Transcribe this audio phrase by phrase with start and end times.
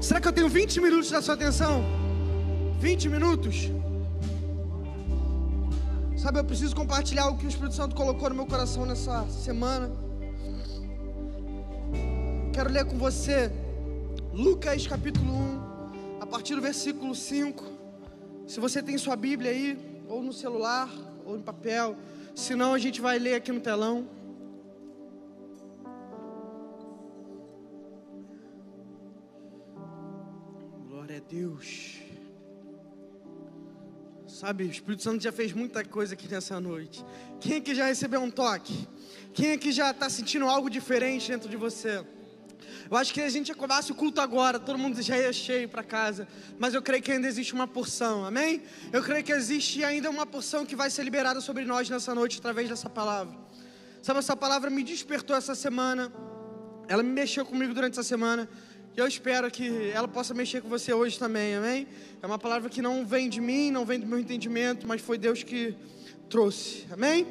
[0.00, 1.84] Será que eu tenho 20 minutos da sua atenção?
[2.78, 3.70] 20 minutos?
[6.16, 9.90] Sabe, eu preciso compartilhar o que o Espírito Santo colocou no meu coração nessa semana.
[12.50, 13.52] Quero ler com você
[14.32, 17.62] Lucas capítulo 1, a partir do versículo 5.
[18.46, 20.88] Se você tem sua Bíblia aí, ou no celular,
[21.26, 21.94] ou em papel,
[22.34, 24.06] senão a gente vai ler aqui no telão.
[31.30, 32.00] Deus.
[34.26, 37.04] Sabe, o Espírito Santo já fez muita coisa aqui nessa noite.
[37.40, 38.88] Quem aqui já recebeu um toque?
[39.32, 42.04] Quem aqui já está sentindo algo diferente dentro de você?
[42.90, 45.84] Eu acho que a gente acabasse o culto agora, todo mundo já ia cheio para
[45.84, 46.26] casa,
[46.58, 48.62] mas eu creio que ainda existe uma porção, amém?
[48.92, 52.38] Eu creio que existe ainda uma porção que vai ser liberada sobre nós nessa noite
[52.38, 53.36] através dessa palavra.
[54.02, 56.12] Sabe, essa palavra me despertou essa semana,
[56.88, 58.48] ela me mexeu comigo durante essa semana,
[58.96, 61.86] e eu espero que ela possa mexer com você hoje também, amém?
[62.20, 65.16] É uma palavra que não vem de mim, não vem do meu entendimento, mas foi
[65.16, 65.76] Deus que
[66.28, 67.24] trouxe, amém?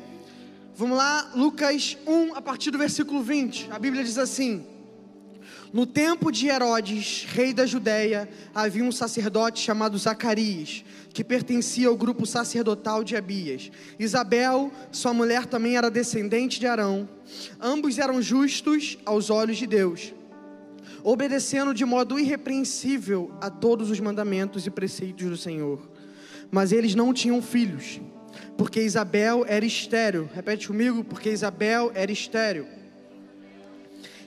[0.73, 3.71] Vamos lá, Lucas 1, a partir do versículo 20.
[3.71, 4.65] A Bíblia diz assim:
[5.73, 11.97] No tempo de Herodes, rei da Judéia, havia um sacerdote chamado Zacarias, que pertencia ao
[11.97, 13.69] grupo sacerdotal de Abias.
[13.99, 17.09] Isabel, sua mulher, também era descendente de Arão.
[17.59, 20.13] Ambos eram justos aos olhos de Deus
[21.03, 25.79] obedecendo de modo irrepreensível a todos os mandamentos e preceitos do Senhor.
[26.51, 27.99] Mas eles não tinham filhos,
[28.57, 30.29] porque Isabel era estéril.
[30.33, 32.65] Repete comigo, porque Isabel era estéril.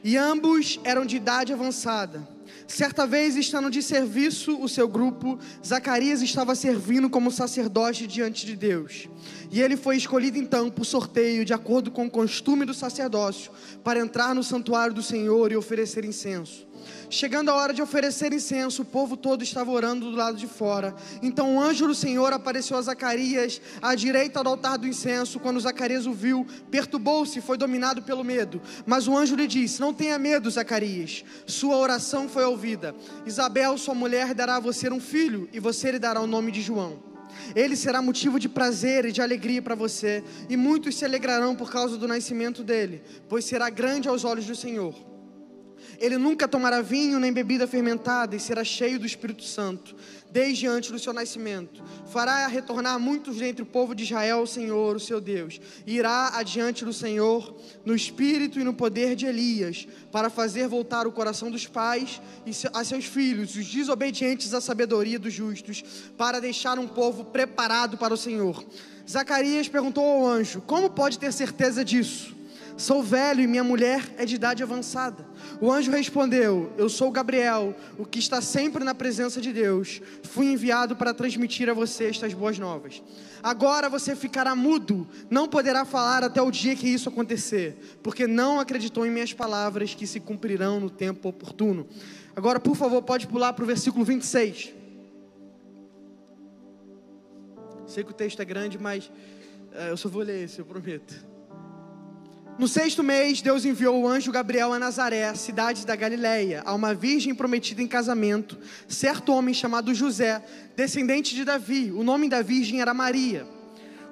[0.04, 2.26] E ambos eram de idade avançada.
[2.66, 8.56] Certa vez, estando de serviço o seu grupo, Zacarias estava servindo como sacerdote diante de
[8.56, 9.08] Deus.
[9.50, 13.52] E ele foi escolhido então por sorteio, de acordo com o costume do sacerdócio,
[13.84, 16.66] para entrar no santuário do Senhor e oferecer incenso.
[17.10, 20.94] Chegando a hora de oferecer incenso, o povo todo estava orando do lado de fora.
[21.22, 25.40] Então o anjo do Senhor apareceu a Zacarias à direita do altar do incenso.
[25.40, 28.60] Quando Zacarias o viu, perturbou-se e foi dominado pelo medo.
[28.86, 31.24] Mas o anjo lhe disse: Não tenha medo, Zacarias.
[31.46, 32.94] Sua oração foi ouvida.
[33.26, 36.60] Isabel, sua mulher, dará a você um filho, e você lhe dará o nome de
[36.60, 37.12] João.
[37.54, 41.70] Ele será motivo de prazer e de alegria para você, e muitos se alegrarão por
[41.70, 45.11] causa do nascimento dele, pois será grande aos olhos do Senhor.
[45.98, 49.94] Ele nunca tomará vinho nem bebida fermentada e será cheio do Espírito Santo,
[50.30, 51.82] desde antes do seu nascimento.
[52.06, 56.84] Fará retornar muitos dentre o povo de Israel ao Senhor, o seu Deus, irá adiante
[56.84, 61.66] do Senhor no espírito e no poder de Elias, para fazer voltar o coração dos
[61.66, 62.20] pais
[62.72, 65.84] a seus filhos, os desobedientes à sabedoria dos justos,
[66.16, 68.64] para deixar um povo preparado para o Senhor.
[69.08, 72.41] Zacarias perguntou ao anjo: Como pode ter certeza disso?
[72.76, 75.26] Sou velho e minha mulher é de idade avançada.
[75.60, 80.00] O anjo respondeu: Eu sou Gabriel, o que está sempre na presença de Deus.
[80.22, 83.02] Fui enviado para transmitir a você estas boas novas.
[83.42, 88.60] Agora você ficará mudo, não poderá falar até o dia que isso acontecer, porque não
[88.60, 91.86] acreditou em minhas palavras que se cumprirão no tempo oportuno.
[92.34, 94.72] Agora, por favor, pode pular para o versículo 26.
[97.86, 101.31] Sei que o texto é grande, mas uh, eu só vou ler esse, eu prometo.
[102.62, 106.94] No sexto mês, Deus enviou o anjo Gabriel a Nazaré, cidade da Galileia, a uma
[106.94, 108.56] virgem prometida em casamento,
[108.86, 110.40] certo homem chamado José,
[110.76, 111.90] descendente de Davi.
[111.90, 113.44] O nome da virgem era Maria.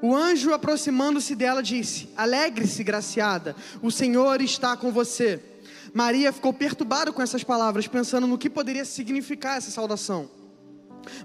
[0.02, 5.38] O anjo, aproximando-se dela, disse: Alegre-se, graciada, o Senhor está com você.
[5.94, 10.28] Maria ficou perturbada com essas palavras, pensando no que poderia significar essa saudação.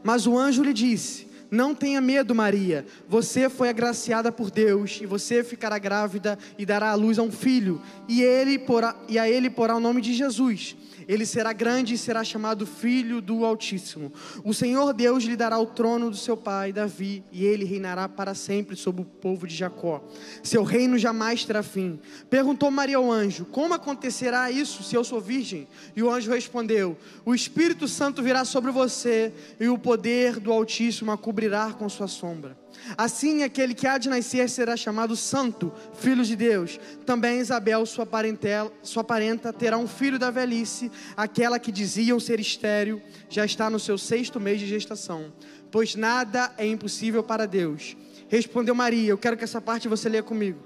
[0.04, 2.86] Mas o anjo lhe disse: não tenha medo, Maria.
[3.08, 7.32] Você foi agraciada por Deus e você ficará grávida e dará à luz a um
[7.32, 10.76] filho, e ele porá, e a ele porá o nome de Jesus.
[11.08, 14.12] Ele será grande e será chamado Filho do Altíssimo.
[14.44, 18.34] O Senhor Deus lhe dará o trono do seu pai Davi, e ele reinará para
[18.34, 20.04] sempre sobre o povo de Jacó.
[20.44, 22.00] Seu reino jamais terá fim.
[22.30, 25.68] Perguntou Maria ao anjo: Como acontecerá isso se eu sou virgem?
[25.96, 31.12] E o anjo respondeu: O Espírito Santo virá sobre você, e o poder do Altíssimo
[31.12, 32.65] a cobrirá com sua sombra.
[32.98, 36.80] Assim, aquele que há de nascer será chamado Santo, Filho de Deus.
[37.06, 40.92] Também Isabel, sua, parentela, sua parenta, terá um filho da velhice.
[41.16, 45.34] Aquela que diziam ser estéril já está no seu sexto mês de gestação,
[45.72, 47.96] pois nada é impossível para Deus.
[48.28, 50.60] Respondeu Maria, eu quero que essa parte você leia comigo.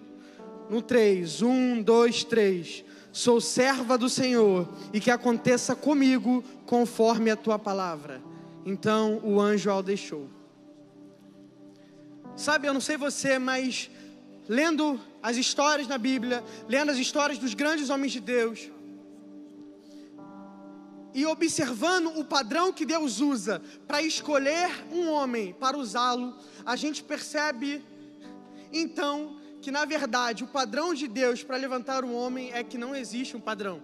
[0.70, 2.86] No 3, 1, 2, 3.
[3.12, 8.22] Sou serva do Senhor, e que aconteça comigo conforme a tua palavra.
[8.66, 10.39] Então o anjo a deixou.
[12.40, 13.92] Sabe, eu não sei você, mas
[14.48, 18.72] lendo as histórias na Bíblia, lendo as histórias dos grandes homens de Deus,
[21.14, 26.34] e observando o padrão que Deus usa para escolher um homem para usá-lo,
[26.66, 27.84] a gente percebe
[28.72, 32.96] então que na verdade o padrão de Deus para levantar um homem é que não
[32.96, 33.84] existe um padrão.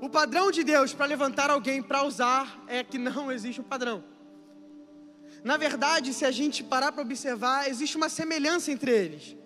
[0.00, 4.04] O padrão de Deus para levantar alguém para usar é que não existe um padrão.
[5.44, 9.36] Na verdade, se a gente parar para observar, existe uma semelhança entre eles.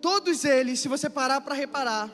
[0.00, 2.10] Todos eles, se você parar para reparar,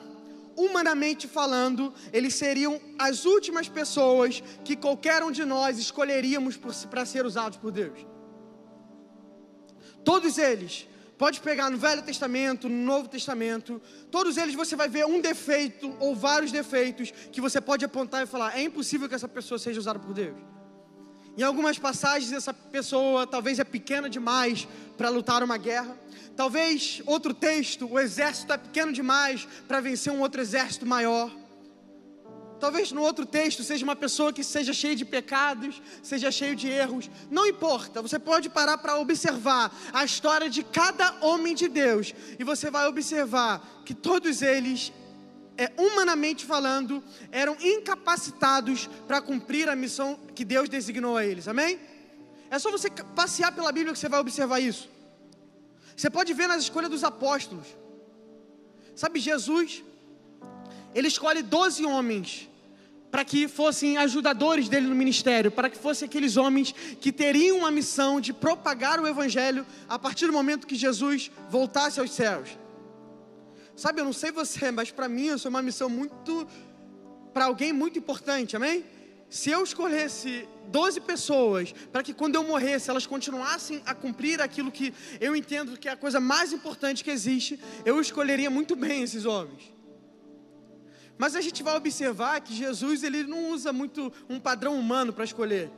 [0.55, 6.57] humanamente falando, eles seriam as últimas pessoas que qualquer um de nós escolheríamos
[6.89, 8.05] para ser usados por Deus.
[10.03, 10.87] Todos eles,
[11.17, 13.81] pode pegar no Velho Testamento, no Novo Testamento,
[14.11, 18.25] todos eles você vai ver um defeito ou vários defeitos que você pode apontar e
[18.25, 20.37] falar: é impossível que essa pessoa seja usada por Deus.
[21.37, 24.67] Em algumas passagens, essa pessoa talvez é pequena demais
[24.97, 25.97] para lutar uma guerra.
[26.35, 31.29] Talvez outro texto, o exército é pequeno demais para vencer um outro exército maior.
[32.59, 36.69] Talvez no outro texto seja uma pessoa que seja cheia de pecados, seja cheio de
[36.69, 37.09] erros.
[37.29, 42.43] Não importa, você pode parar para observar a história de cada homem de Deus e
[42.43, 44.91] você vai observar que todos eles
[45.57, 51.47] é, humanamente falando, eram incapacitados para cumprir a missão que Deus designou a eles.
[51.47, 51.79] Amém?
[52.49, 54.89] É só você passear pela Bíblia que você vai observar isso.
[55.95, 57.65] Você pode ver nas escolhas dos apóstolos.
[58.95, 59.83] Sabe, Jesus,
[60.93, 62.49] ele escolhe 12 homens
[63.09, 67.71] para que fossem ajudadores dele no ministério, para que fossem aqueles homens que teriam uma
[67.71, 72.49] missão de propagar o evangelho a partir do momento que Jesus voltasse aos céus.
[73.75, 76.47] Sabe, eu não sei você, mas para mim isso é uma missão muito
[77.33, 78.85] para alguém muito importante, amém?
[79.29, 84.71] Se eu escolhesse 12 pessoas para que quando eu morresse elas continuassem a cumprir aquilo
[84.71, 89.03] que eu entendo que é a coisa mais importante que existe, eu escolheria muito bem
[89.03, 89.73] esses homens.
[91.17, 95.25] Mas a gente vai observar que Jesus ele não usa muito um padrão humano para
[95.25, 95.69] escolher.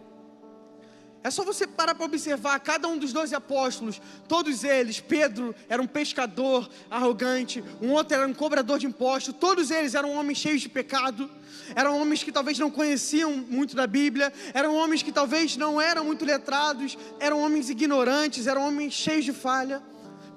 [1.28, 5.82] É só você parar para observar cada um dos doze apóstolos, todos eles, Pedro era
[5.82, 10.62] um pescador arrogante, um outro era um cobrador de impostos, todos eles eram homens cheios
[10.62, 11.30] de pecado,
[11.76, 16.06] eram homens que talvez não conheciam muito da Bíblia, eram homens que talvez não eram
[16.06, 19.84] muito letrados, eram homens ignorantes, eram homens cheios de falha.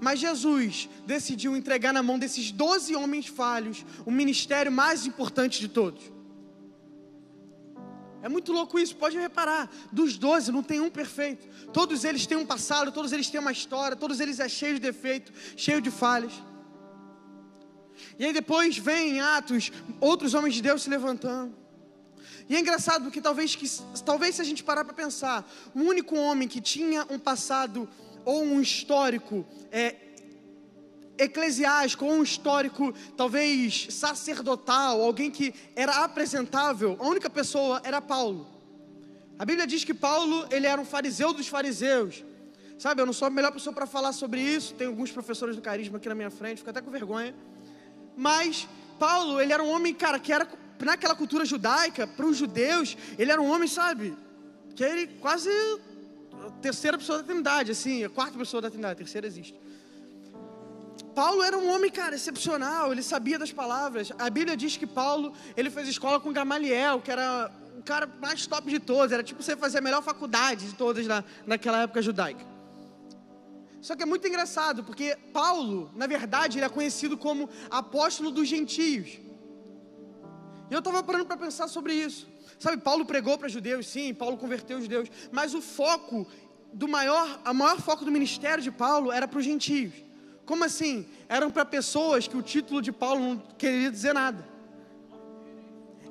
[0.01, 5.69] Mas Jesus decidiu entregar na mão desses doze homens falhos o ministério mais importante de
[5.69, 6.20] todos.
[8.23, 9.71] É muito louco isso, pode reparar.
[9.91, 11.49] Dos doze não tem um perfeito.
[11.73, 14.81] Todos eles têm um passado, todos eles têm uma história, todos eles é cheio de
[14.81, 16.33] defeito, cheio de falhas.
[18.19, 21.55] E aí depois vem em Atos outros homens de Deus se levantando.
[22.49, 23.67] E é engraçado porque talvez, que,
[24.05, 27.89] talvez se a gente parar para pensar, o único homem que tinha um passado
[28.25, 29.95] ou um histórico é,
[31.21, 38.47] eclesiástico ou um histórico talvez sacerdotal, alguém que era apresentável, a única pessoa era Paulo.
[39.39, 42.25] A Bíblia diz que Paulo, ele era um fariseu dos fariseus.
[42.79, 45.63] Sabe, eu não sou a melhor pessoa para falar sobre isso, tem alguns professores do
[45.63, 47.35] carisma aqui na minha frente, fico até com vergonha.
[48.17, 48.67] Mas
[48.99, 50.49] Paulo, ele era um homem, cara, que era
[50.83, 54.17] naquela cultura judaica, para os judeus, ele era um homem, sabe,
[54.75, 55.51] que ele quase
[56.63, 59.55] terceira pessoa da Trindade, assim, a quarta pessoa da Trindade, a terceira existe.
[61.15, 64.13] Paulo era um homem, cara, excepcional, ele sabia das palavras.
[64.19, 68.47] A Bíblia diz que Paulo, ele fez escola com Gamaliel, que era o cara mais
[68.47, 72.03] top de todos, era tipo você fazer a melhor faculdade de todas na, naquela época
[72.03, 72.45] judaica.
[73.81, 78.47] Só que é muito engraçado, porque Paulo, na verdade, ele é conhecido como apóstolo dos
[78.47, 79.19] gentios.
[80.71, 82.29] E eu estava parando para pensar sobre isso.
[82.59, 86.27] Sabe, Paulo pregou para judeus, sim, Paulo converteu os judeus, mas o foco
[86.75, 90.10] do maior, a maior foco do ministério de Paulo era para os gentios.
[90.51, 91.07] Como assim?
[91.29, 94.45] Eram para pessoas que o título de Paulo não queria dizer nada.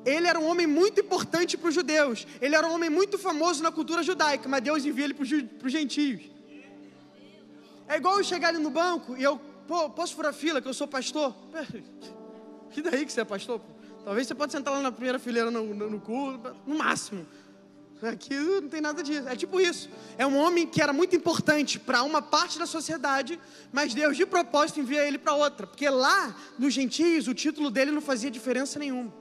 [0.06, 2.26] Ele era um homem muito importante para os judeus.
[2.40, 5.72] Ele era um homem muito famoso na cultura judaica, mas Deus envia ele para os
[5.74, 6.22] gentios.
[7.86, 10.74] É igual eu chegar ali no banco e eu, pô, posso furar fila que eu
[10.74, 11.36] sou pastor?
[12.72, 13.60] Que daí que você é pastor?
[14.06, 17.26] Talvez você pode sentar lá na primeira fileira no, no, no culto, no máximo.
[18.02, 19.28] Aqui não tem nada disso.
[19.28, 19.90] É tipo isso.
[20.18, 23.40] É um homem que era muito importante para uma parte da sociedade,
[23.72, 27.92] mas Deus de propósito envia ele para outra, porque lá nos gentios o título dele
[27.92, 29.14] não fazia diferença nenhuma.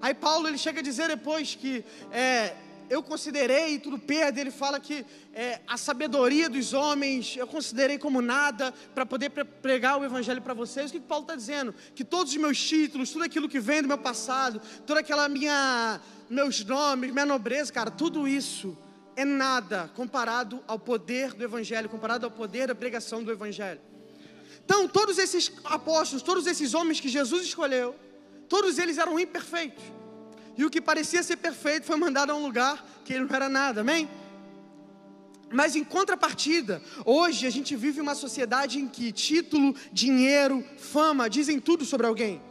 [0.00, 2.54] Aí Paulo ele chega a dizer depois que é,
[2.88, 4.40] eu considerei tudo perda.
[4.40, 5.04] Ele fala que
[5.34, 10.54] é, a sabedoria dos homens eu considerei como nada para poder pregar o evangelho para
[10.54, 10.90] vocês.
[10.90, 11.74] O que, que Paulo está dizendo?
[11.94, 16.00] Que todos os meus títulos, tudo aquilo que vem do meu passado, toda aquela minha
[16.28, 18.76] meus nomes, minha nobreza, cara, tudo isso
[19.16, 23.80] é nada comparado ao poder do Evangelho, comparado ao poder da pregação do Evangelho.
[24.64, 27.94] Então, todos esses apóstolos, todos esses homens que Jesus escolheu,
[28.48, 29.84] Todos eles eram imperfeitos.
[30.58, 33.48] E o que parecia ser perfeito foi mandado a um lugar que ele não era
[33.48, 34.10] nada, amém?
[35.52, 41.60] Mas em contrapartida, hoje a gente vive uma sociedade em que título, dinheiro, fama dizem
[41.60, 42.42] tudo sobre alguém.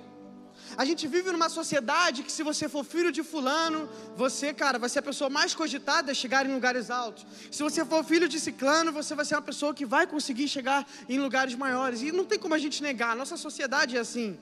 [0.77, 4.87] A gente vive numa sociedade que se você for filho de fulano, você, cara, vai
[4.87, 7.25] ser a pessoa mais cogitada a chegar em lugares altos.
[7.51, 10.87] Se você for filho de ciclano, você vai ser uma pessoa que vai conseguir chegar
[11.09, 12.01] em lugares maiores.
[12.01, 14.39] E não tem como a gente negar, a nossa sociedade é assim.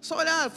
[0.00, 0.50] Só olhar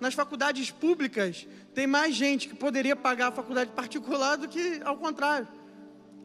[0.00, 4.96] nas faculdades públicas, tem mais gente que poderia pagar a faculdade particular do que ao
[4.96, 5.48] contrário.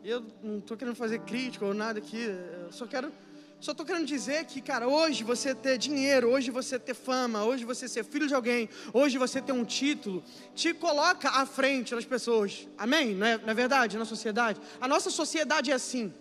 [0.04, 3.12] Eu não estou querendo fazer crítica ou nada aqui, eu só quero
[3.60, 7.66] só estou querendo dizer que, cara, hoje você ter dinheiro, hoje você ter fama, hoje
[7.66, 10.24] você ser filho de alguém, hoje você ter um título,
[10.56, 12.70] te coloca à frente das pessoas.
[12.78, 13.14] Amém?
[13.14, 13.98] Não é, não é verdade?
[13.98, 14.62] Na sociedade.
[14.80, 16.14] A nossa sociedade é assim.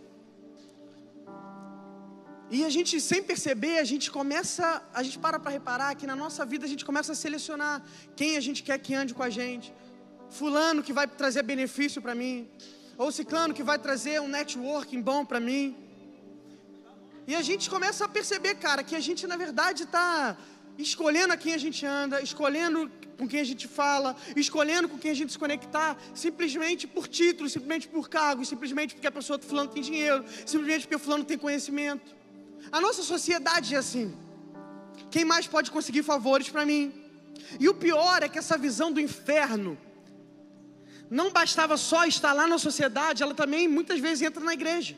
[2.51, 6.17] E a gente, sem perceber, a gente começa, a gente para para reparar que na
[6.17, 7.83] nossa vida a gente começa a selecionar
[8.17, 9.73] quem a gente quer que ande com a gente.
[10.31, 12.49] Fulano que vai trazer benefício para mim,
[12.97, 15.77] ou ciclano que vai trazer um networking bom para mim.
[17.27, 20.37] E a gente começa a perceber, cara, que a gente na verdade está
[20.79, 25.11] escolhendo a quem a gente anda, escolhendo com quem a gente fala, escolhendo com quem
[25.11, 29.69] a gente se conectar, simplesmente por título, simplesmente por cargo, simplesmente porque a pessoa fulano
[29.69, 32.18] tem dinheiro, simplesmente porque fulano tem conhecimento.
[32.71, 34.15] A nossa sociedade é assim.
[35.11, 36.93] Quem mais pode conseguir favores para mim?
[37.59, 39.79] E o pior é que essa visão do inferno
[41.11, 44.97] não bastava só estar lá na sociedade, ela também muitas vezes entra na igreja.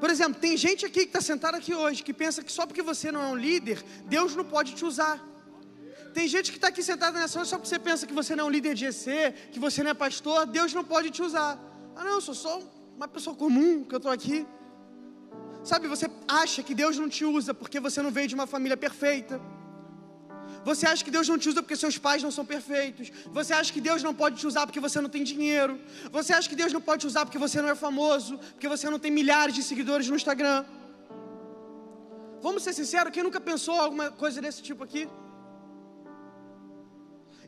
[0.00, 2.82] Por exemplo, tem gente aqui que está sentado aqui hoje que pensa que só porque
[2.82, 5.24] você não é um líder, Deus não pode te usar.
[6.12, 8.44] Tem gente que está aqui sentada nessa hora só porque você pensa que você não
[8.44, 11.58] é um líder de EC, que você não é pastor, Deus não pode te usar.
[11.94, 12.60] Ah, não, eu sou só
[12.96, 14.46] uma pessoa comum que eu estou aqui.
[15.70, 16.06] Sabe, você
[16.42, 19.40] acha que Deus não te usa porque você não veio de uma família perfeita.
[20.68, 23.10] Você acha que Deus não te usa porque seus pais não são perfeitos.
[23.38, 25.74] Você acha que Deus não pode te usar porque você não tem dinheiro.
[26.12, 28.88] Você acha que Deus não pode te usar porque você não é famoso, porque você
[28.88, 30.64] não tem milhares de seguidores no Instagram.
[32.40, 35.08] Vamos ser sinceros, quem nunca pensou alguma coisa desse tipo aqui?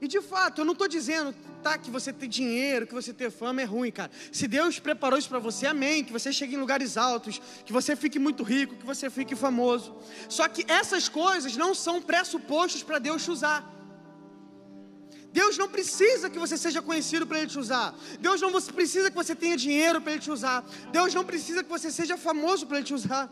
[0.00, 3.30] E de fato, eu não estou dizendo tá, que você ter dinheiro, que você ter
[3.30, 4.10] fama é ruim, cara.
[4.30, 6.04] Se Deus preparou isso para você, amém.
[6.04, 9.96] Que você chegue em lugares altos, que você fique muito rico, que você fique famoso.
[10.28, 13.78] Só que essas coisas não são pressupostos para Deus te usar.
[15.32, 17.94] Deus não precisa que você seja conhecido para Ele te usar.
[18.20, 20.64] Deus não precisa que você tenha dinheiro para Ele te usar.
[20.90, 23.30] Deus não precisa que você seja famoso para Ele te usar.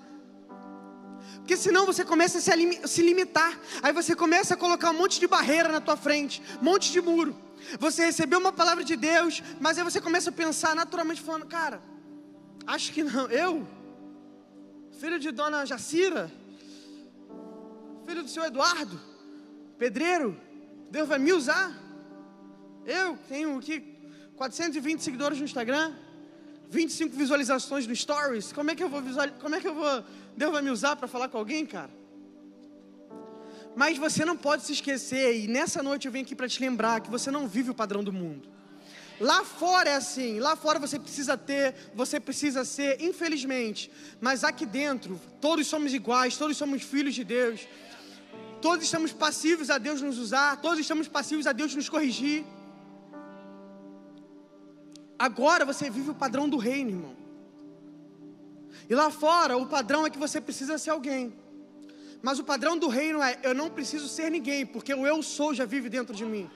[1.46, 2.50] Porque senão você começa a se,
[2.88, 3.56] se limitar.
[3.80, 7.00] Aí você começa a colocar um monte de barreira na tua frente, um monte de
[7.00, 7.36] muro.
[7.78, 11.80] Você recebeu uma palavra de Deus, mas aí você começa a pensar naturalmente falando, cara,
[12.66, 13.30] acho que não.
[13.30, 13.64] Eu,
[14.98, 16.32] filho de Dona Jacira,
[18.04, 19.00] filho do seu Eduardo,
[19.78, 20.36] pedreiro,
[20.90, 21.72] Deus vai me usar.
[22.84, 23.96] Eu tenho aqui
[24.34, 25.94] 420 seguidores no Instagram,
[26.70, 28.52] 25 visualizações no Stories.
[28.52, 29.38] Como é que eu vou visualizar?
[29.38, 30.04] Como é que eu vou
[30.36, 31.90] Deus vai me usar para falar com alguém, cara?
[33.74, 37.00] Mas você não pode se esquecer, e nessa noite eu venho aqui para te lembrar
[37.00, 38.48] que você não vive o padrão do mundo.
[39.18, 43.90] Lá fora é assim, lá fora você precisa ter, você precisa ser, infelizmente.
[44.20, 47.66] Mas aqui dentro, todos somos iguais, todos somos filhos de Deus.
[48.60, 52.44] Todos estamos passivos a Deus nos usar, todos estamos passivos a Deus nos corrigir.
[55.18, 57.25] Agora você vive o padrão do reino, irmão.
[58.88, 61.32] E lá fora, o padrão é que você precisa ser alguém.
[62.22, 65.54] Mas o padrão do reino é: eu não preciso ser ninguém, porque o eu sou
[65.54, 66.48] já vive dentro de mim.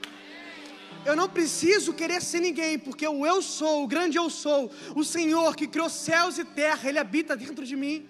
[1.05, 5.03] Eu não preciso querer ser ninguém, porque o eu sou, o grande eu sou, o
[5.03, 8.07] Senhor que criou céus e terra, Ele habita dentro de mim.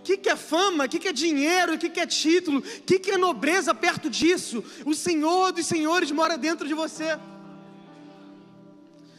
[0.00, 0.84] O que, que é fama?
[0.84, 1.74] O que, que é dinheiro?
[1.74, 2.58] O que, que é título?
[2.58, 4.64] O que, que é nobreza perto disso?
[4.84, 7.18] O Senhor dos Senhores mora dentro de você.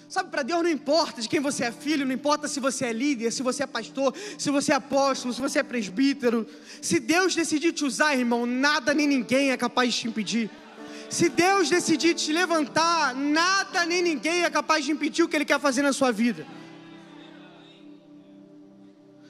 [0.09, 2.93] Sabe, para Deus não importa de quem você é filho, não importa se você é
[2.93, 6.47] líder, se você é pastor, se você é apóstolo, se você é presbítero.
[6.81, 10.49] Se Deus decidir te usar, irmão, nada nem ninguém é capaz de te impedir.
[11.09, 15.45] Se Deus decidir te levantar, nada nem ninguém é capaz de impedir o que Ele
[15.45, 16.47] quer fazer na sua vida.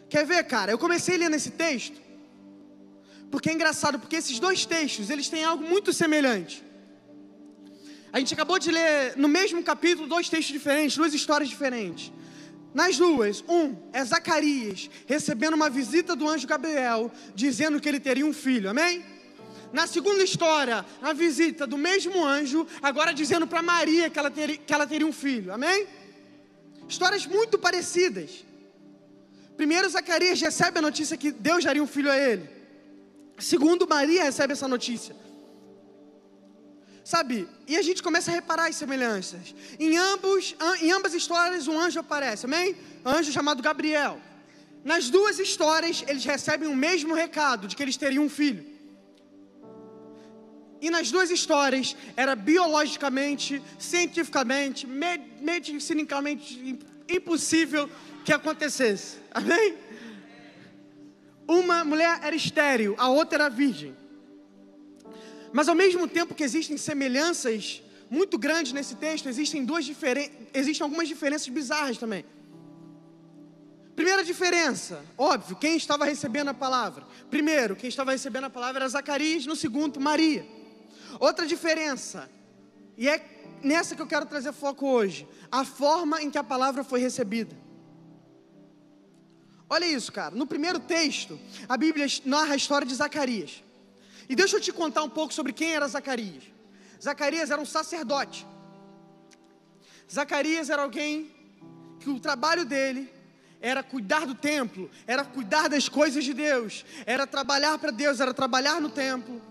[0.08, 0.72] Quer ver, cara?
[0.72, 2.00] Eu comecei lendo esse texto,
[3.32, 6.67] porque é engraçado, porque esses dois textos, eles têm algo muito semelhante.
[8.12, 12.12] A gente acabou de ler no mesmo capítulo dois textos diferentes, duas histórias diferentes.
[12.74, 18.26] Nas duas, um é Zacarias recebendo uma visita do anjo Gabriel, dizendo que ele teria
[18.26, 19.04] um filho, amém?
[19.74, 24.58] Na segunda história, a visita do mesmo anjo, agora dizendo para Maria que ela, teria,
[24.58, 25.88] que ela teria um filho, amém?
[26.88, 28.46] Histórias muito parecidas.
[29.58, 32.48] Primeiro, Zacarias recebe a notícia que Deus daria um filho a ele.
[33.40, 35.16] Segundo, Maria recebe essa notícia.
[37.08, 37.48] Sabe?
[37.66, 39.56] E a gente começa a reparar as semelhanças.
[39.80, 42.76] Em, ambos, em ambas histórias, um anjo aparece, amém?
[43.06, 44.20] Anjo chamado Gabriel.
[44.84, 48.62] Nas duas histórias, eles recebem o mesmo recado de que eles teriam um filho.
[50.82, 57.90] E nas duas histórias, era biologicamente, cientificamente, medicinicamente impossível
[58.26, 59.20] que acontecesse.
[59.32, 59.78] Amém?
[61.48, 63.96] Uma mulher era estéril, a outra era virgem.
[65.58, 70.30] Mas ao mesmo tempo que existem semelhanças muito grandes nesse texto, existem duas diferen...
[70.54, 72.24] existem algumas diferenças bizarras também.
[73.96, 77.08] Primeira diferença, óbvio, quem estava recebendo a palavra.
[77.32, 80.46] Primeiro, quem estava recebendo a palavra era Zacarias, no segundo, Maria.
[81.20, 82.30] Outra diferença,
[82.96, 83.20] e é
[83.64, 87.58] nessa que eu quero trazer foco hoje, a forma em que a palavra foi recebida.
[89.68, 90.36] Olha isso, cara.
[90.36, 93.64] No primeiro texto, a Bíblia narra a história de Zacarias.
[94.30, 96.44] E deixa eu te contar um pouco sobre quem era Zacarias.
[97.02, 98.46] Zacarias era um sacerdote.
[100.12, 101.32] Zacarias era alguém
[102.00, 103.12] que o trabalho dele
[103.60, 108.34] era cuidar do templo, era cuidar das coisas de Deus, era trabalhar para Deus, era
[108.34, 109.42] trabalhar no templo.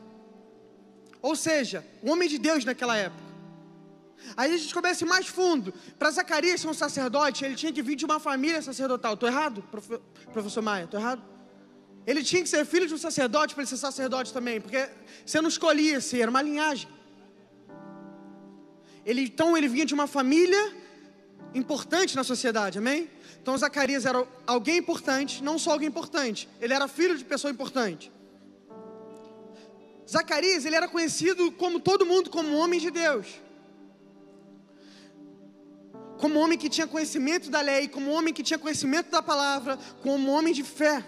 [1.20, 3.26] Ou seja, o homem de Deus naquela época.
[4.36, 5.72] Aí a gente começa mais fundo.
[5.98, 9.14] Para Zacarias ser um sacerdote, ele tinha que vir de uma família sacerdotal.
[9.14, 9.62] Estou errado,
[10.32, 10.84] professor Maia?
[10.84, 11.35] Estou errado?
[12.06, 14.88] Ele tinha que ser filho de um sacerdote para ele ser sacerdote também, porque
[15.24, 16.88] você não escolhia ser, era uma linhagem.
[19.04, 20.74] Ele, então ele vinha de uma família
[21.54, 23.10] importante na sociedade, amém?
[23.42, 28.12] Então Zacarias era alguém importante, não só alguém importante, ele era filho de pessoa importante.
[30.08, 33.26] Zacarias, ele era conhecido como todo mundo, como homem de Deus.
[36.18, 40.30] Como homem que tinha conhecimento da lei, como homem que tinha conhecimento da palavra, como
[40.30, 41.04] homem de fé.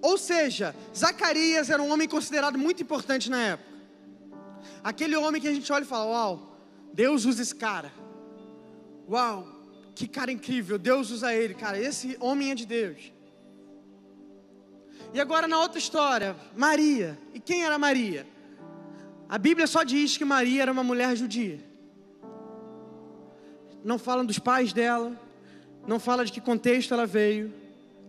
[0.00, 3.68] Ou seja, Zacarias era um homem considerado muito importante na época.
[4.82, 6.56] Aquele homem que a gente olha e fala: Uau,
[6.92, 7.92] Deus usa esse cara.
[9.08, 9.46] Uau,
[9.94, 11.78] que cara incrível, Deus usa ele, cara.
[11.78, 13.12] Esse homem é de Deus.
[15.12, 17.18] E agora na outra história, Maria.
[17.32, 18.26] E quem era Maria?
[19.28, 21.58] A Bíblia só diz que Maria era uma mulher judia.
[23.82, 25.12] Não fala dos pais dela,
[25.86, 27.52] não fala de que contexto ela veio.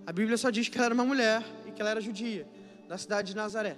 [0.05, 2.47] A Bíblia só diz que ela era uma mulher e que ela era judia,
[2.87, 3.77] da cidade de Nazaré.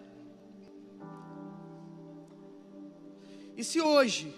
[3.56, 4.34] E se hoje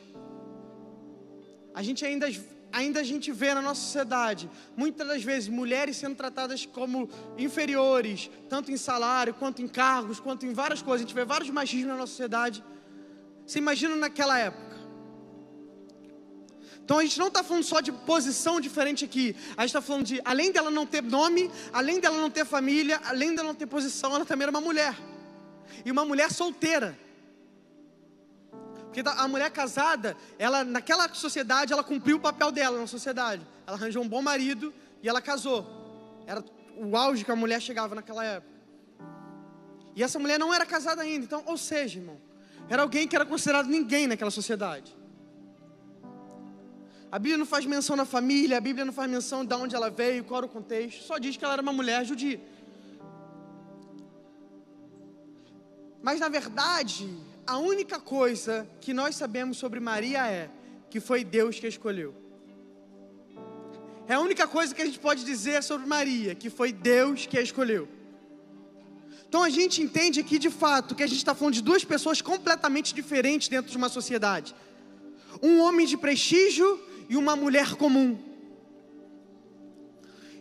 [1.74, 2.28] a gente ainda,
[2.72, 8.30] ainda a gente vê na nossa sociedade, muitas das vezes, mulheres sendo tratadas como inferiores,
[8.50, 11.88] tanto em salário, quanto em cargos, quanto em várias coisas, a gente vê vários machismos
[11.88, 12.64] na nossa sociedade.
[13.46, 14.73] Você imagina naquela época?
[16.84, 19.36] Então a gente não está falando só de posição diferente aqui.
[19.56, 23.00] A gente está falando de, além dela não ter nome, além dela não ter família,
[23.06, 24.96] além dela não ter posição, ela também era uma mulher.
[25.86, 26.98] E uma mulher solteira.
[28.86, 33.42] Porque a mulher casada, ela naquela sociedade, ela cumpriu o papel dela na sociedade.
[33.66, 35.66] Ela arranjou um bom marido e ela casou.
[36.28, 36.44] Era
[36.78, 38.54] o auge que a mulher chegava naquela época.
[39.96, 41.24] E essa mulher não era casada ainda.
[41.24, 42.20] Então, ou seja, irmão,
[42.70, 44.96] era alguém que era considerado ninguém naquela sociedade.
[47.16, 49.92] A Bíblia não faz menção na família, a Bíblia não faz menção de onde ela
[49.92, 52.42] veio, qual era o contexto, só diz que ela era uma mulher judia.
[56.02, 57.08] Mas na verdade,
[57.46, 60.50] a única coisa que nós sabemos sobre Maria é
[60.90, 62.16] que foi Deus que a escolheu.
[64.08, 67.38] É a única coisa que a gente pode dizer sobre Maria, que foi Deus que
[67.38, 67.88] a escolheu.
[69.30, 72.24] Então a gente entende aqui de fato que a gente está falando de duas pessoas
[72.24, 74.56] completamente diferentes dentro de uma sociedade.
[75.44, 78.18] Um homem de prestígio e uma mulher comum.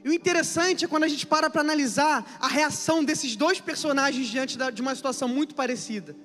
[0.05, 4.27] E o interessante é quando a gente para para analisar a reação desses dois personagens
[4.27, 6.17] diante de uma situação muito parecida.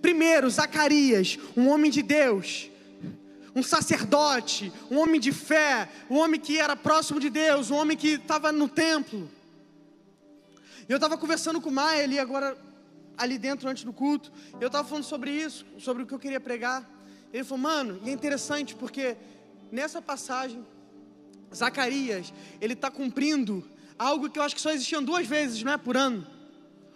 [0.00, 2.70] Primeiro, Zacarias, um homem de Deus,
[3.54, 7.96] um sacerdote, um homem de fé, um homem que era próximo de Deus, um homem
[7.96, 9.30] que estava no templo.
[10.88, 12.56] Eu estava conversando com o Maia ali agora,
[13.16, 16.40] ali dentro antes do culto, eu estava falando sobre isso, sobre o que eu queria
[16.40, 16.88] pregar.
[17.32, 19.16] Ele falou, mano, e é interessante porque
[19.70, 20.64] nessa passagem,
[21.54, 23.64] Zacarias, ele está cumprindo
[23.98, 26.26] algo que eu acho que só existiam duas vezes, não é por ano.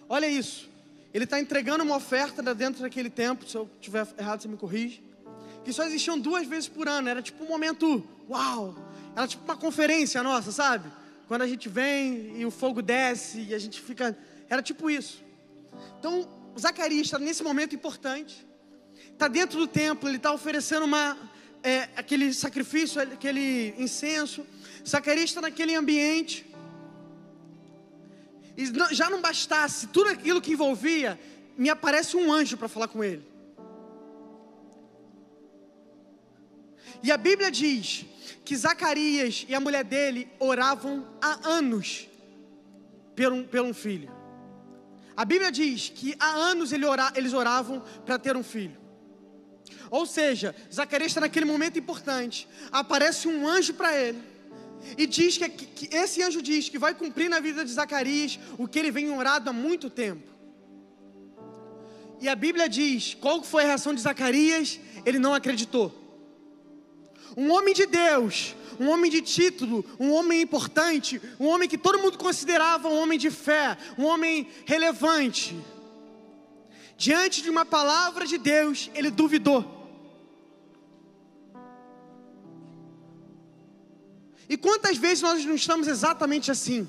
[0.09, 0.69] Olha isso.
[1.13, 5.03] Ele está entregando uma oferta dentro daquele tempo, se eu estiver errado, você me corrige.
[5.65, 7.09] Que só existiam duas vezes por ano.
[7.09, 8.75] Era tipo um momento, uau!
[9.15, 10.91] Era tipo uma conferência nossa, sabe?
[11.29, 14.17] Quando a gente vem e o fogo desce e a gente fica.
[14.49, 15.23] Era tipo isso.
[15.99, 18.47] Então, Zacarias está nesse momento importante.
[19.13, 21.17] Está dentro do templo, ele está oferecendo uma,
[21.65, 24.47] é, aquele sacrifício, aquele incenso.
[24.87, 26.47] Zacarias está naquele ambiente.
[28.55, 31.19] E já não bastasse tudo aquilo que envolvia,
[31.57, 33.27] me aparece um anjo para falar com ele.
[37.03, 38.05] E a Bíblia diz
[38.45, 42.07] que Zacarias e a mulher dele oravam há anos
[43.17, 44.11] por um, por um filho.
[45.17, 48.84] A Bíblia diz que há anos eles oravam para ter um filho.
[49.91, 52.49] Ou seja, Zacarias está naquele momento importante.
[52.73, 54.21] Aparece um anjo para ele.
[54.99, 58.69] E diz que, que, esse anjo diz que vai cumprir na vida de Zacarias o
[58.69, 60.29] que ele vem orado há muito tempo.
[62.21, 64.79] E a Bíblia diz: qual foi a reação de Zacarias?
[65.05, 65.93] Ele não acreditou.
[67.37, 71.99] Um homem de Deus, um homem de título, um homem importante, um homem que todo
[71.99, 75.57] mundo considerava um homem de fé, um homem relevante.
[76.97, 79.73] Diante de uma palavra de Deus, ele duvidou.
[84.49, 86.89] E quantas vezes nós não estamos exatamente assim?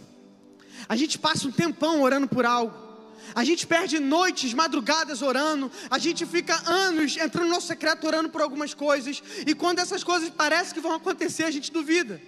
[0.87, 2.85] A gente passa um tempão orando por algo.
[3.33, 5.71] A gente perde noites, madrugadas orando.
[5.89, 9.23] A gente fica anos entrando no nosso secreto orando por algumas coisas.
[9.47, 12.21] E quando essas coisas parecem que vão acontecer, a gente duvida.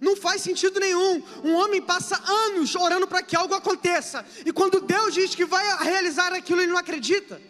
[0.00, 1.22] Não faz sentido nenhum.
[1.44, 4.24] Um homem passa anos orando para que algo aconteça.
[4.44, 7.40] E quando Deus diz que vai realizar aquilo, ele não acredita.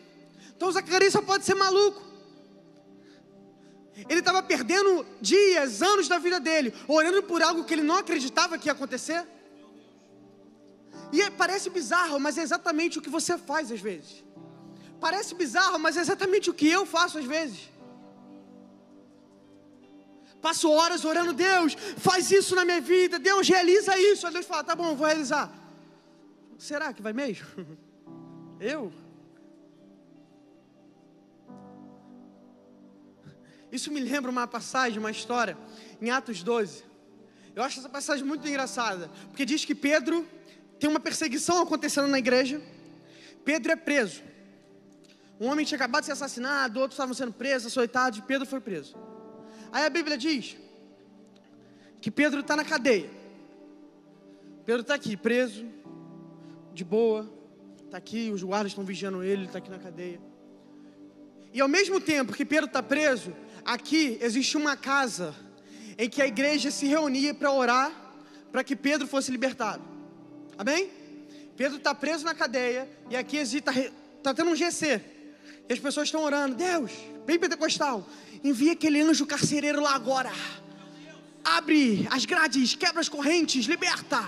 [0.56, 2.02] Então Zacarias só pode ser maluco.
[4.08, 8.56] Ele estava perdendo dias, anos da vida dele, orando por algo que ele não acreditava
[8.56, 9.26] que ia acontecer.
[11.12, 14.24] E é, parece bizarro, mas é exatamente o que você faz às vezes.
[15.00, 17.70] Parece bizarro, mas é exatamente o que eu faço às vezes.
[20.40, 24.26] Passo horas orando, Deus, faz isso na minha vida, Deus realiza isso.
[24.26, 25.52] Aí Deus fala, tá bom, vou realizar.
[26.56, 27.46] Será que vai mesmo?
[28.60, 28.92] Eu?
[33.70, 35.56] Isso me lembra uma passagem, uma história,
[36.00, 36.84] em Atos 12.
[37.54, 40.26] Eu acho essa passagem muito engraçada, porque diz que Pedro
[40.78, 42.62] tem uma perseguição acontecendo na igreja.
[43.44, 44.22] Pedro é preso.
[45.40, 48.60] Um homem tinha acabado de ser assassinado, outros estavam sendo presos, açoitados, e Pedro foi
[48.60, 48.96] preso.
[49.72, 50.56] Aí a Bíblia diz
[52.00, 53.10] que Pedro está na cadeia.
[54.64, 55.66] Pedro está aqui, preso,
[56.72, 57.28] de boa,
[57.84, 60.20] está aqui, os guardas estão vigiando ele, ele está aqui na cadeia.
[61.52, 63.32] E ao mesmo tempo que Pedro está preso,
[63.64, 65.34] aqui existe uma casa
[65.96, 67.90] em que a igreja se reunia para orar
[68.52, 69.82] para que Pedro fosse libertado.
[70.56, 70.90] Amém?
[71.56, 73.72] Pedro está preso na cadeia e aqui está
[74.22, 75.00] tá tendo um GC.
[75.68, 76.92] E as pessoas estão orando, Deus,
[77.28, 78.08] bem pentecostal,
[78.42, 80.32] envia aquele anjo carcereiro lá agora.
[81.44, 84.26] Abre as grades, quebra as correntes, liberta.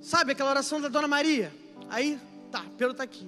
[0.00, 1.52] Sabe aquela oração da Dona Maria?
[1.90, 2.18] Aí,
[2.50, 3.26] tá, Pedro está aqui.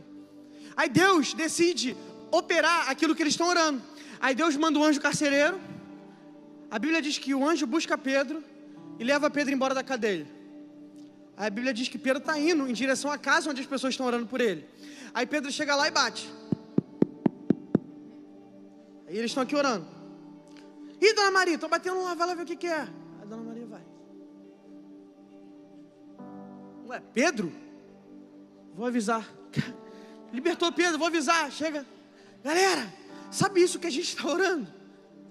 [0.74, 1.94] Aí Deus decide
[2.30, 3.82] operar aquilo que eles estão orando.
[4.18, 5.60] Aí Deus manda o anjo carcereiro.
[6.70, 8.42] A Bíblia diz que o anjo busca Pedro
[8.98, 10.26] e leva Pedro embora da cadeia.
[11.36, 13.92] Aí a Bíblia diz que Pedro está indo em direção à casa onde as pessoas
[13.92, 14.64] estão orando por ele.
[15.12, 16.26] Aí Pedro chega lá e bate.
[19.08, 19.86] Aí eles estão aqui orando.
[21.00, 22.86] E Dona Maria, estou batendo lá, vai lá ver o que, que é.
[23.22, 23.82] A Dona Maria vai.
[26.86, 27.50] Ué, Pedro?
[28.74, 29.26] Vou avisar.
[30.30, 31.50] Libertou Pedro, vou avisar.
[31.50, 31.86] Chega.
[32.44, 32.92] Galera,
[33.30, 34.68] sabe isso que a gente está orando?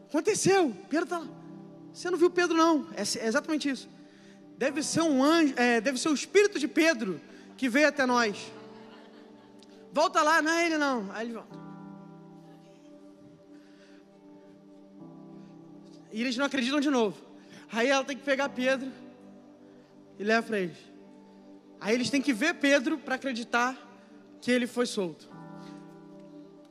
[0.10, 0.76] Aconteceu.
[0.90, 1.28] Pedro está lá.
[1.94, 2.88] Você não viu Pedro, não.
[2.96, 3.88] É, é exatamente isso.
[4.58, 7.22] Deve ser um anjo, é, deve ser o espírito de Pedro
[7.56, 8.52] que veio até nós.
[9.94, 11.12] Volta lá, não é ele não.
[11.12, 11.67] Aí ele volta.
[16.12, 17.18] E eles não acreditam de novo.
[17.72, 18.92] Aí ela tem que pegar Pedro
[20.18, 20.78] e leva para eles.
[21.80, 23.78] Aí eles têm que ver Pedro para acreditar
[24.42, 25.30] que ele foi solto.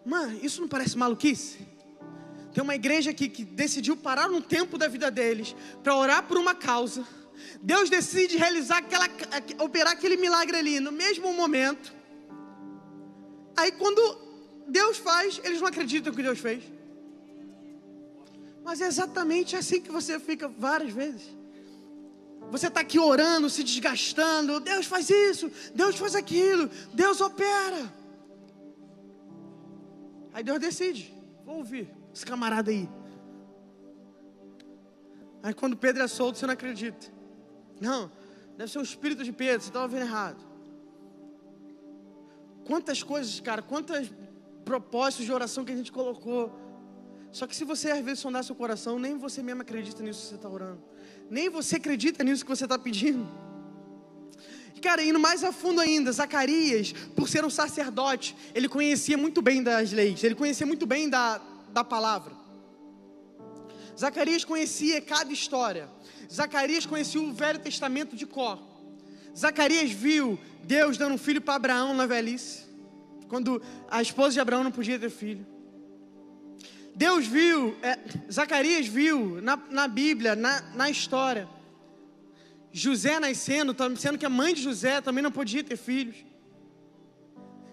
[0.05, 1.59] Mano, isso não parece maluquice?
[2.53, 6.39] Tem uma igreja que, que decidiu parar um tempo da vida deles para orar por
[6.39, 7.05] uma causa
[7.63, 9.09] Deus decide realizar aquela,
[9.59, 11.95] operar aquele milagre ali no mesmo momento.
[13.57, 14.19] Aí quando
[14.69, 16.63] Deus faz, eles não acreditam que Deus fez.
[18.67, 21.23] Mas é exatamente assim que você fica várias vezes.
[22.51, 24.59] Você está aqui orando, se desgastando.
[24.59, 27.81] Deus faz isso, Deus faz aquilo, Deus opera.
[30.33, 32.89] Aí Deus decide: vou ouvir esse camarada aí.
[35.45, 37.07] Aí quando Pedro é solto, você não acredita.
[37.81, 38.11] Não,
[38.57, 40.45] deve ser o espírito de Pedro, você estava vendo errado.
[42.67, 44.13] Quantas coisas, cara, quantos
[44.65, 46.66] propósitos de oração que a gente colocou.
[47.37, 50.29] Só que se você às vezes sondar seu coração, nem você mesmo acredita nisso que
[50.29, 50.83] você está orando.
[51.29, 53.29] Nem você acredita nisso que você está pedindo.
[54.75, 59.43] E, cara, indo mais a fundo ainda, Zacarias, por ser um sacerdote, ele conhecia muito
[59.43, 61.39] bem das leis, ele conhecia muito bem da,
[61.75, 62.33] da palavra.
[64.01, 65.91] Zacarias conhecia cada história.
[66.33, 68.59] Zacarias conhecia o Velho Testamento de cor.
[69.37, 72.65] Zacarias viu Deus dando um filho para Abraão na velhice,
[73.29, 75.56] quando a esposa de Abraão não podia ter filho.
[76.97, 77.99] Deus viu, é,
[78.33, 81.47] Zacarias viu na, na Bíblia, na, na história,
[82.73, 86.17] José nascendo, sendo que a mãe de José também não podia ter filhos.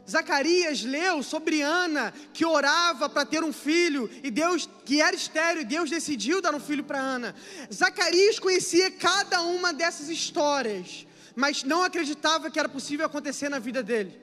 [0.09, 5.61] Zacarias leu sobre Ana, que orava para ter um filho, e Deus, que era estéreo,
[5.61, 7.33] e Deus decidiu dar um filho para Ana.
[7.73, 13.81] Zacarias conhecia cada uma dessas histórias, mas não acreditava que era possível acontecer na vida
[13.81, 14.22] dele.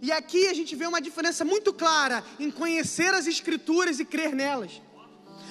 [0.00, 4.34] E aqui a gente vê uma diferença muito clara em conhecer as Escrituras e crer
[4.34, 4.80] nelas.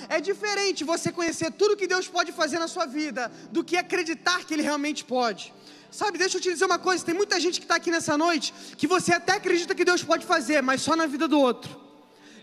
[0.10, 4.44] É diferente você conhecer tudo que Deus pode fazer na sua vida do que acreditar
[4.46, 5.54] que Ele realmente pode.
[5.90, 8.54] Sabe, deixa eu te dizer uma coisa: tem muita gente que está aqui nessa noite
[8.78, 11.80] que você até acredita que Deus pode fazer, mas só na vida do outro.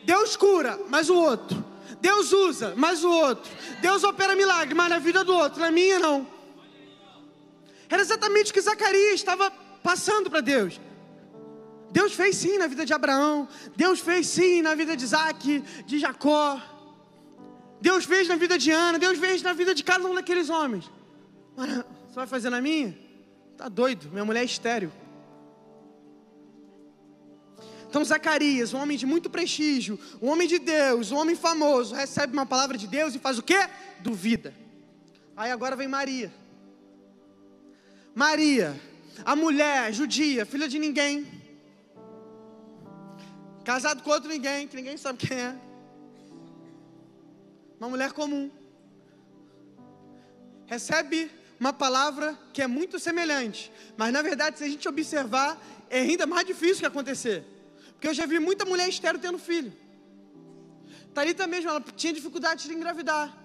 [0.04, 1.64] Deus cura, mas o outro.
[2.00, 3.50] Deus usa, mas o outro.
[3.80, 6.26] Deus opera milagre, mas na vida do outro, na minha não.
[7.88, 9.50] Era exatamente o que Zacarias estava
[9.82, 10.80] passando para Deus.
[11.90, 15.98] Deus fez sim na vida de Abraão, Deus fez sim na vida de Isaac, de
[15.98, 16.60] Jacó,
[17.80, 20.90] Deus fez na vida de Ana, Deus fez na vida de cada um daqueles homens.
[21.56, 21.68] Mas
[22.08, 22.96] você vai fazer na minha?
[23.56, 24.92] Tá doido, minha mulher é estéreo.
[27.88, 32.32] Então Zacarias, um homem de muito prestígio, um homem de Deus, um homem famoso, recebe
[32.32, 33.68] uma palavra de Deus e faz o quê?
[34.00, 34.54] Duvida.
[35.36, 36.32] Aí agora vem Maria.
[38.14, 38.80] Maria,
[39.24, 41.39] a mulher judia, filha de ninguém,
[43.64, 45.56] casado com outro ninguém, que ninguém sabe quem é,
[47.78, 48.50] uma mulher comum,
[50.66, 56.00] recebe uma palavra que é muito semelhante, mas na verdade, se a gente observar, é
[56.00, 57.44] ainda mais difícil que acontecer,
[57.92, 59.72] porque eu já vi muita mulher estéreo tendo filho.
[61.12, 63.36] Talita mesmo, ela tinha dificuldade de engravidar.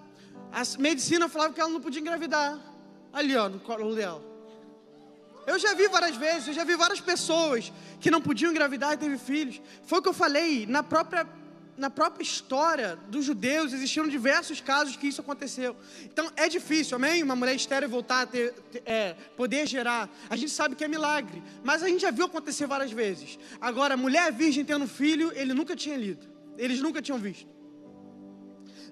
[0.52, 2.58] A medicina falava que ela não podia engravidar.
[3.12, 4.35] Ali, ó, no colo dela.
[5.46, 8.96] Eu já vi várias vezes, eu já vi várias pessoas que não podiam engravidar e
[8.96, 9.60] teve filhos.
[9.84, 11.26] Foi o que eu falei, na própria,
[11.76, 15.76] na própria história dos judeus existiram diversos casos que isso aconteceu.
[16.04, 17.22] Então é difícil, amém?
[17.22, 20.10] Uma mulher estéreo voltar a ter, ter é, poder gerar.
[20.28, 23.38] A gente sabe que é milagre, mas a gente já viu acontecer várias vezes.
[23.60, 26.26] Agora, mulher virgem tendo filho, ele nunca tinha lido,
[26.58, 27.55] eles nunca tinham visto.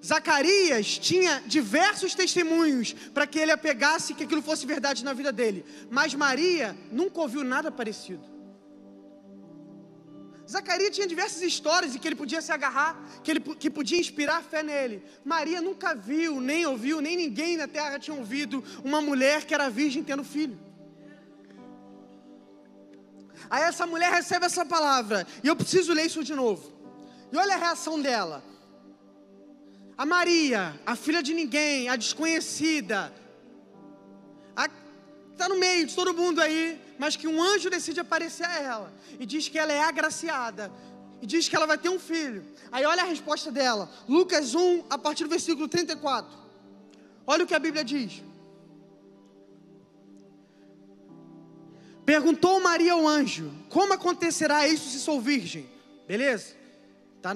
[0.05, 5.65] Zacarias tinha diversos testemunhos para que ele apegasse que aquilo fosse verdade na vida dele,
[5.89, 8.23] mas Maria nunca ouviu nada parecido.
[10.47, 14.43] Zacarias tinha diversas histórias em que ele podia se agarrar, que ele que podia inspirar
[14.43, 15.03] fé nele.
[15.23, 19.71] Maria nunca viu, nem ouviu, nem ninguém na terra tinha ouvido uma mulher que era
[19.71, 20.59] virgem tendo filho.
[23.49, 26.71] Aí essa mulher recebe essa palavra, e eu preciso ler isso de novo.
[27.31, 28.43] E olha a reação dela.
[29.97, 33.13] A Maria, a filha de ninguém, a desconhecida,
[35.31, 38.93] está no meio de todo mundo aí, mas que um anjo decide aparecer a ela
[39.19, 40.71] e diz que ela é agraciada
[41.21, 42.45] e diz que ela vai ter um filho.
[42.71, 46.31] Aí olha a resposta dela, Lucas 1, a partir do versículo 34.
[47.27, 48.23] Olha o que a Bíblia diz.
[52.05, 55.67] Perguntou Maria ao anjo: Como acontecerá isso se sou virgem?
[56.07, 56.53] Beleza?
[57.21, 57.35] Tá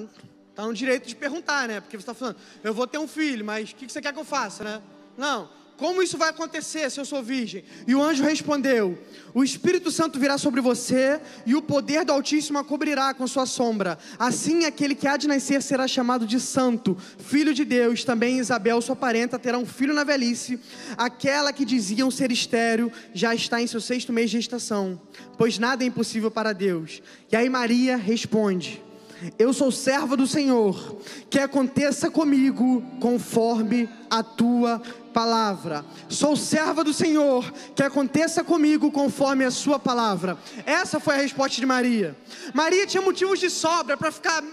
[0.59, 1.79] Está no direito de perguntar, né?
[1.79, 4.19] Porque você está falando, eu vou ter um filho, mas o que você quer que
[4.19, 4.81] eu faça, né?
[5.17, 5.47] Não.
[5.77, 7.63] Como isso vai acontecer se eu sou virgem?
[7.87, 8.99] E o anjo respondeu:
[9.33, 13.45] O Espírito Santo virá sobre você e o poder do Altíssimo a cobrirá com sua
[13.45, 13.97] sombra.
[14.19, 18.03] Assim, aquele que há de nascer será chamado de Santo, Filho de Deus.
[18.03, 20.59] Também Isabel, sua parenta, terá um filho na velhice.
[20.97, 24.99] Aquela que diziam ser estéreo já está em seu sexto mês de gestação,
[25.37, 27.01] pois nada é impossível para Deus.
[27.31, 28.88] E aí Maria responde:
[29.37, 30.97] eu sou serva do Senhor,
[31.29, 34.81] que aconteça comigo conforme a tua
[35.13, 35.85] palavra.
[36.07, 40.37] Sou serva do Senhor, que aconteça comigo conforme a sua palavra.
[40.65, 42.15] Essa foi a resposta de Maria.
[42.53, 44.43] Maria tinha motivos de sobra para ficar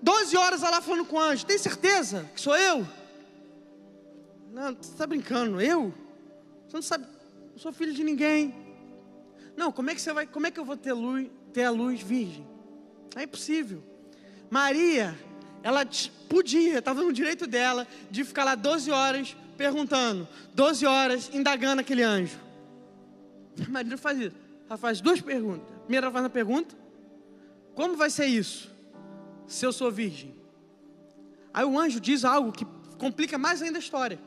[0.00, 1.46] 12 horas lá falando com o anjo.
[1.46, 2.86] Tem certeza que sou eu?
[4.52, 5.94] Não, você está brincando, eu?
[6.66, 7.06] Você não sabe,
[7.52, 8.54] não sou filho de ninguém.
[9.56, 11.70] Não, como é que você vai, como é que eu vou ter luz, ter a
[11.70, 12.51] luz virgem?
[13.14, 13.82] É impossível.
[14.50, 15.18] Maria,
[15.62, 15.86] ela
[16.28, 22.02] podia, estava no direito dela de ficar lá 12 horas perguntando, 12 horas indagando aquele
[22.02, 22.38] anjo.
[23.68, 24.36] Maria faz isso.
[24.68, 25.66] Ela faz duas perguntas.
[25.82, 26.74] Primeiro, ela faz uma pergunta:
[27.74, 28.70] Como vai ser isso?
[29.46, 30.34] Se eu sou virgem.
[31.52, 32.64] Aí o anjo diz algo que
[32.98, 34.18] complica mais ainda a história.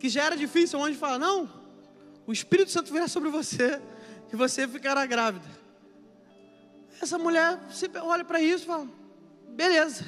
[0.00, 1.48] Que já era difícil, o anjo fala: Não,
[2.26, 3.80] o Espírito Santo virá sobre você
[4.32, 5.61] e você ficará grávida.
[7.02, 7.58] Essa mulher
[8.04, 8.88] olha para isso e fala:
[9.48, 10.04] beleza.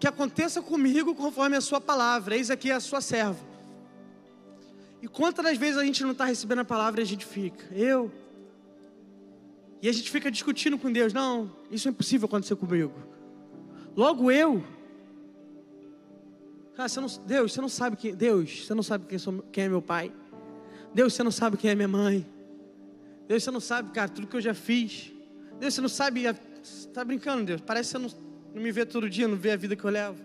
[0.00, 2.34] que aconteça comigo conforme a sua palavra.
[2.34, 3.38] Eis aqui a sua serva.
[5.02, 7.62] E quantas vezes a gente não está recebendo a palavra e a gente fica?
[7.74, 8.10] Eu.
[9.82, 11.12] E a gente fica discutindo com Deus.
[11.12, 12.94] Não, isso é impossível acontecer comigo.
[13.94, 14.64] Logo eu.
[16.74, 18.14] Cara, você não, Deus, você não sabe quem.
[18.14, 20.10] Deus, você não sabe quem, sou, quem é meu pai.
[20.94, 22.26] Deus, você não sabe quem é minha mãe.
[23.28, 25.13] Deus, você não sabe, cara, tudo que eu já fiz.
[25.58, 26.22] Deus, você não sabe.
[26.22, 27.60] Você está brincando, Deus.
[27.60, 29.90] Parece que você não, não me vê todo dia, não vê a vida que eu
[29.90, 30.18] levo.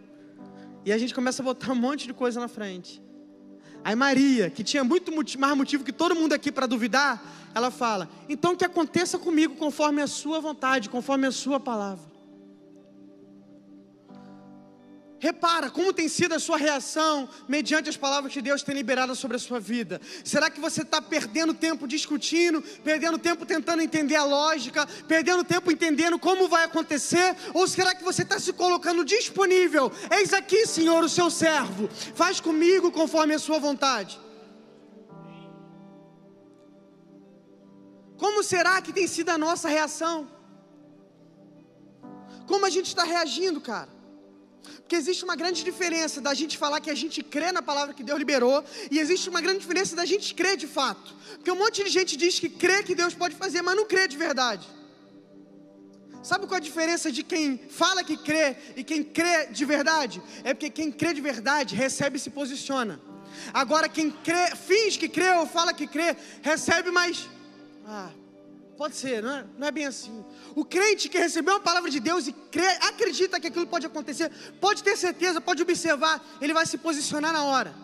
[0.85, 3.01] E a gente começa a botar um monte de coisa na frente.
[3.83, 7.21] Aí Maria, que tinha muito mais motivo que todo mundo aqui para duvidar,
[7.53, 12.08] ela fala: então que aconteça comigo conforme a sua vontade, conforme a sua palavra.
[15.19, 19.35] Repara como tem sido a sua reação mediante as palavras que Deus tem liberado sobre
[19.35, 19.99] a sua vida.
[20.23, 25.69] Será que você está perdendo tempo discutindo, perdendo tempo tentando entender a lógica, perdendo tempo
[25.69, 27.35] entendendo como vai acontecer?
[27.53, 29.91] Ou será que você está se colocando disponível?
[30.09, 31.89] Eis aqui, Senhor, o seu servo.
[32.15, 34.17] Faz comigo conforme a sua vontade.
[38.17, 40.29] Como será que tem sido a nossa reação?
[42.47, 43.98] Como a gente está reagindo, cara?
[44.81, 48.03] Porque existe uma grande diferença da gente falar que a gente crê na palavra que
[48.03, 51.13] Deus liberou, e existe uma grande diferença da gente crer de fato.
[51.35, 54.07] Porque um monte de gente diz que crê que Deus pode fazer, mas não crê
[54.07, 54.67] de verdade.
[56.21, 60.21] Sabe qual a diferença de quem fala que crê e quem crê de verdade?
[60.43, 62.99] É porque quem crê de verdade recebe e se posiciona.
[63.53, 67.29] Agora, quem crê, finge que crê ou fala que crê, recebe, mas.
[67.85, 68.09] Ah,
[68.79, 70.23] Pode ser, não é, não é bem assim.
[70.55, 74.31] O crente que recebeu a palavra de Deus e crê, acredita que aquilo pode acontecer,
[74.61, 77.75] pode ter certeza, pode observar, ele vai se posicionar na hora.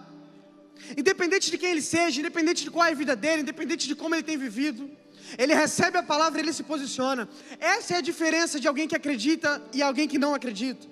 [0.98, 4.16] Independente de quem ele seja, independente de qual é a vida dele, independente de como
[4.16, 4.90] ele tem vivido,
[5.38, 7.28] ele recebe a palavra e ele se posiciona.
[7.60, 10.88] Essa é a diferença de alguém que acredita e alguém que não acredita.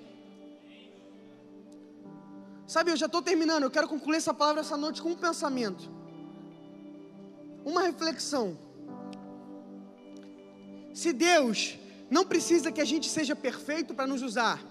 [2.66, 5.90] Sabe, eu já estou terminando, eu quero concluir essa palavra essa noite com um pensamento,
[7.64, 8.63] uma reflexão.
[10.94, 11.76] Se Deus
[12.08, 14.62] não precisa que a gente seja perfeito para nos usar,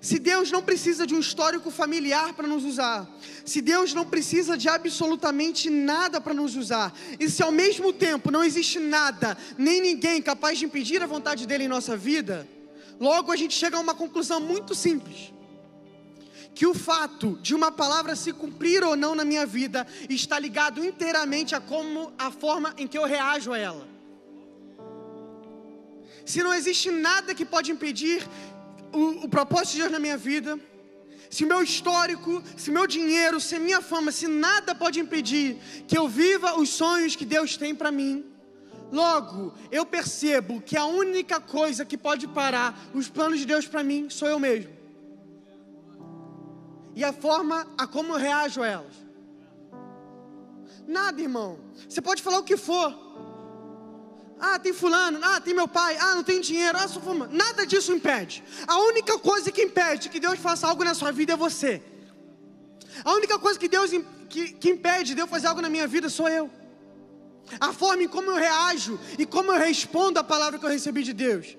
[0.00, 3.08] se Deus não precisa de um histórico familiar para nos usar,
[3.44, 8.32] se Deus não precisa de absolutamente nada para nos usar, e se ao mesmo tempo
[8.32, 12.48] não existe nada, nem ninguém capaz de impedir a vontade dele em nossa vida,
[12.98, 15.32] logo a gente chega a uma conclusão muito simples.
[16.52, 20.84] Que o fato de uma palavra se cumprir ou não na minha vida está ligado
[20.84, 23.99] inteiramente a como a forma em que eu reajo a ela
[26.30, 28.26] se não existe nada que pode impedir
[28.92, 30.58] o, o propósito de Deus na minha vida,
[31.28, 35.56] se meu histórico, se meu dinheiro, se minha fama, se nada pode impedir
[35.88, 38.24] que eu viva os sonhos que Deus tem para mim,
[38.92, 43.82] logo eu percebo que a única coisa que pode parar os planos de Deus para
[43.82, 44.72] mim sou eu mesmo.
[46.94, 48.94] E a forma a como eu reajo a elas.
[50.86, 51.58] Nada, irmão.
[51.88, 53.09] Você pode falar o que for.
[54.40, 57.28] Ah, tem fulano, ah, tem meu pai, ah, não tem dinheiro, ah, sou fuma.
[57.30, 58.42] Nada disso impede.
[58.66, 61.82] A única coisa que impede que Deus faça algo na sua vida é você.
[63.04, 63.90] A única coisa que Deus
[64.28, 66.50] que, que impede de eu fazer algo na minha vida sou eu.
[67.58, 71.02] A forma em como eu reajo e como eu respondo a palavra que eu recebi
[71.02, 71.56] de Deus.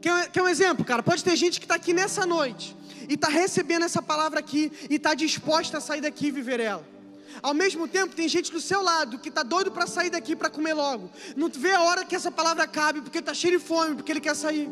[0.00, 1.02] Quer, quer um exemplo, cara?
[1.02, 2.76] Pode ter gente que está aqui nessa noite
[3.08, 6.95] e está recebendo essa palavra aqui e está disposta a sair daqui e viver ela.
[7.42, 10.50] Ao mesmo tempo, tem gente do seu lado que está doido para sair daqui para
[10.50, 11.10] comer logo.
[11.36, 14.20] Não vê a hora que essa palavra acabe, porque está cheio de fome, porque ele
[14.20, 14.68] quer sair.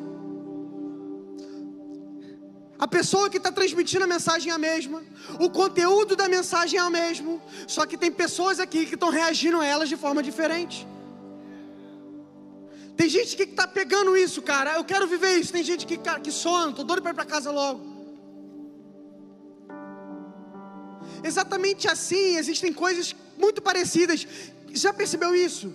[2.79, 5.03] A pessoa que está transmitindo a mensagem é a mesma,
[5.39, 9.61] o conteúdo da mensagem é o mesmo, só que tem pessoas aqui que estão reagindo
[9.61, 10.87] a elas de forma diferente.
[12.97, 14.75] Tem gente que está pegando isso, cara.
[14.75, 15.53] Eu quero viver isso.
[15.53, 17.94] Tem gente que, cara, que sono, estou doido para ir para casa logo.
[21.25, 24.27] Exatamente assim, existem coisas muito parecidas.
[24.73, 25.75] Já percebeu isso?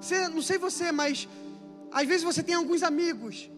[0.00, 1.28] Você, não sei você, mas
[1.90, 3.50] às vezes você tem alguns amigos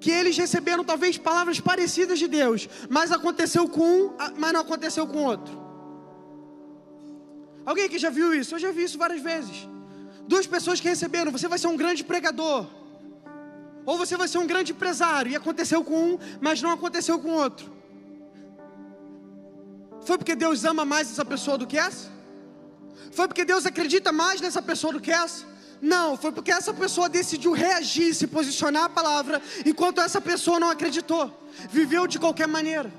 [0.00, 5.06] que eles receberam talvez palavras parecidas de Deus, mas aconteceu com um, mas não aconteceu
[5.06, 5.54] com outro.
[7.64, 8.56] Alguém aqui já viu isso?
[8.56, 9.68] Eu já vi isso várias vezes.
[10.26, 12.66] Duas pessoas que receberam, você vai ser um grande pregador,
[13.84, 17.30] ou você vai ser um grande empresário, e aconteceu com um, mas não aconteceu com
[17.30, 17.75] outro.
[20.06, 22.08] Foi porque Deus ama mais essa pessoa do que essa?
[23.10, 25.44] Foi porque Deus acredita mais nessa pessoa do que essa?
[25.82, 30.70] Não, foi porque essa pessoa decidiu reagir, se posicionar a palavra, enquanto essa pessoa não
[30.70, 31.30] acreditou,
[31.70, 32.90] viveu de qualquer maneira.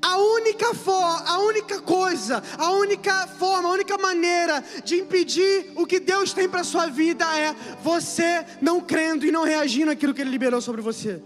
[0.00, 5.84] A única forma, a única coisa, a única forma, a única maneira de impedir o
[5.84, 10.20] que Deus tem para sua vida é você não crendo e não reagindo àquilo que
[10.20, 11.20] ele liberou sobre você.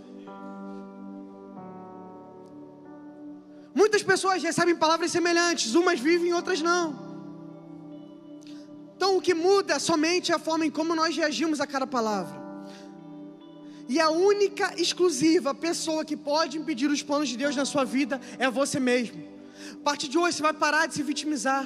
[3.87, 6.85] Muitas pessoas recebem palavras semelhantes, umas vivem, outras não.
[8.97, 12.37] Então o que muda somente é a forma em como nós reagimos a cada palavra.
[13.89, 18.21] E a única exclusiva pessoa que pode impedir os planos de Deus na sua vida
[18.41, 19.23] é você mesmo.
[19.75, 21.65] A partir de hoje você vai parar de se vitimizar.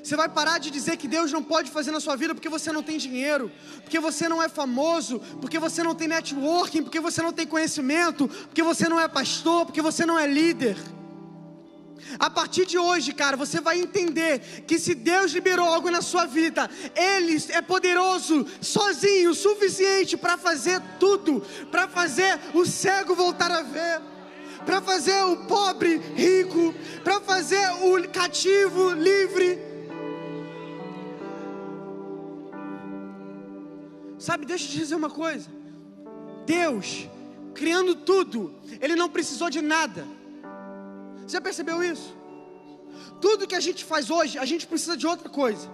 [0.00, 2.70] Você vai parar de dizer que Deus não pode fazer na sua vida porque você
[2.70, 3.50] não tem dinheiro,
[3.82, 8.28] porque você não é famoso, porque você não tem networking, porque você não tem conhecimento,
[8.28, 10.76] porque você não é pastor, porque você não é líder.
[12.18, 16.24] A partir de hoje, cara, você vai entender que se Deus liberou algo na sua
[16.24, 21.40] vida, Ele é poderoso, sozinho, o suficiente para fazer tudo,
[21.70, 24.00] para fazer o cego voltar a ver,
[24.64, 29.58] para fazer o pobre rico, para fazer o cativo livre.
[34.18, 35.48] Sabe, deixa eu te dizer uma coisa.
[36.46, 37.08] Deus,
[37.54, 40.06] criando tudo, Ele não precisou de nada.
[41.26, 42.16] Você percebeu isso?
[43.20, 45.68] Tudo que a gente faz hoje, a gente precisa de outra coisa.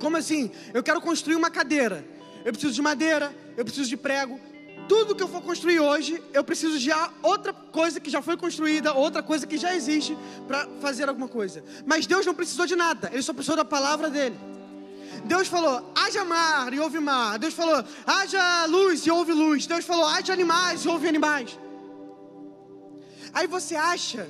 [0.00, 0.50] Como assim?
[0.72, 2.04] Eu quero construir uma cadeira.
[2.44, 4.40] Eu preciso de madeira, eu preciso de prego.
[4.88, 6.90] Tudo que eu for construir hoje, eu preciso de
[7.22, 11.64] outra coisa que já foi construída, outra coisa que já existe para fazer alguma coisa.
[11.84, 14.38] Mas Deus não precisou de nada, Ele só precisou da palavra dele.
[15.24, 17.38] Deus falou, haja mar e houve mar.
[17.38, 19.66] Deus falou, haja luz e houve luz.
[19.66, 21.58] Deus falou, haja animais e houve animais.
[23.36, 24.26] Aí você acha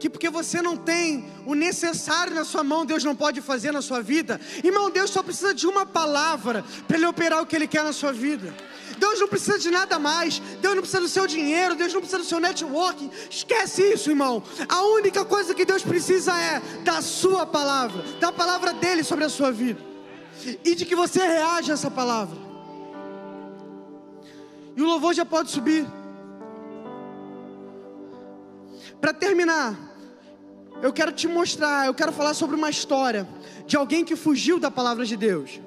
[0.00, 3.80] que porque você não tem o necessário na sua mão, Deus não pode fazer na
[3.80, 4.40] sua vida.
[4.64, 7.92] Irmão, Deus só precisa de uma palavra para Ele operar o que Ele quer na
[7.92, 8.52] sua vida.
[8.98, 10.40] Deus não precisa de nada mais.
[10.60, 11.76] Deus não precisa do seu dinheiro.
[11.76, 13.08] Deus não precisa do seu networking.
[13.30, 14.42] Esquece isso, irmão.
[14.68, 19.28] A única coisa que Deus precisa é da sua palavra, da palavra dele sobre a
[19.28, 19.80] sua vida
[20.64, 22.36] e de que você reaja a essa palavra.
[24.76, 25.86] E o louvor já pode subir.
[29.00, 29.78] Para terminar,
[30.82, 33.28] eu quero te mostrar, eu quero falar sobre uma história
[33.66, 35.60] de alguém que fugiu da palavra de Deus.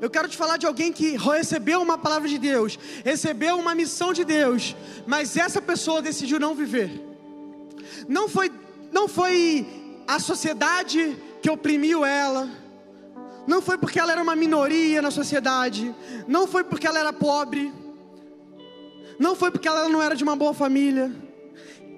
[0.00, 4.12] Eu quero te falar de alguém que recebeu uma palavra de Deus, recebeu uma missão
[4.12, 4.76] de Deus,
[5.06, 6.90] mas essa pessoa decidiu não viver.
[8.08, 8.52] Não foi,
[8.92, 9.66] não foi
[10.06, 12.50] a sociedade que oprimiu ela.
[13.46, 15.94] Não foi porque ela era uma minoria na sociedade,
[16.26, 17.72] não foi porque ela era pobre
[19.18, 21.12] não foi porque ela não era de uma boa família.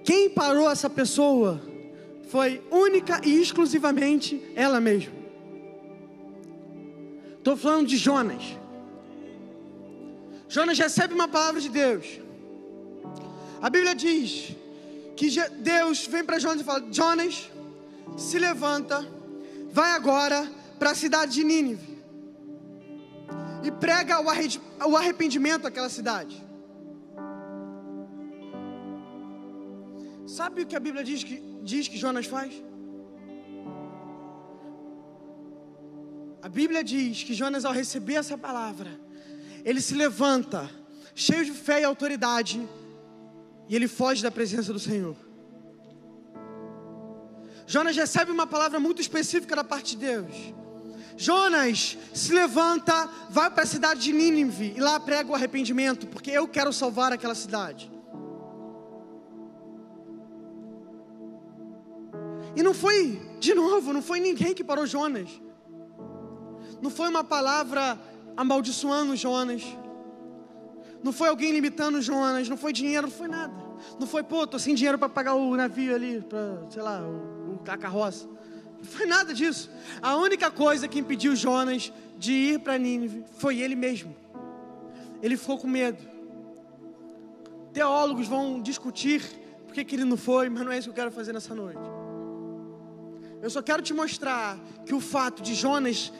[0.04, 1.60] Quem parou essa pessoa
[2.28, 5.12] foi única e exclusivamente ela mesma.
[7.38, 8.42] Estou falando de Jonas.
[10.48, 12.20] Jonas recebe uma palavra de Deus.
[13.60, 14.54] A Bíblia diz
[15.16, 17.50] que Deus vem para Jonas e fala: Jonas,
[18.16, 19.06] se levanta,
[19.72, 20.48] vai agora
[20.78, 21.96] para a cidade de Nínive
[23.64, 24.20] e prega
[24.86, 26.45] o arrependimento àquela cidade.
[30.26, 32.52] Sabe o que a Bíblia diz que, diz que Jonas faz?
[36.42, 39.00] A Bíblia diz que Jonas, ao receber essa palavra,
[39.64, 40.68] ele se levanta,
[41.14, 42.68] cheio de fé e autoridade,
[43.68, 45.16] e ele foge da presença do Senhor.
[47.66, 50.54] Jonas recebe uma palavra muito específica da parte de Deus.
[51.16, 56.30] Jonas se levanta, vai para a cidade de Nínive e lá prega o arrependimento, porque
[56.30, 57.95] eu quero salvar aquela cidade.
[62.56, 65.28] E não foi, de novo, não foi ninguém que parou Jonas.
[66.80, 67.98] Não foi uma palavra
[68.34, 69.62] amaldiçoando Jonas.
[71.04, 72.48] Não foi alguém limitando Jonas.
[72.48, 73.52] Não foi dinheiro, não foi nada.
[74.00, 77.60] Não foi, pô, tô sem dinheiro para pagar o navio ali, para, sei lá, o,
[77.68, 78.26] a carroça.
[78.78, 79.70] Não foi nada disso.
[80.00, 84.16] A única coisa que impediu Jonas de ir para Nínive foi ele mesmo.
[85.22, 86.02] Ele ficou com medo.
[87.74, 89.22] Teólogos vão discutir
[89.66, 92.05] por que ele não foi, mas não é isso que eu quero fazer nessa noite.
[93.42, 96.12] Eu só quero te mostrar que o fato de Jonas,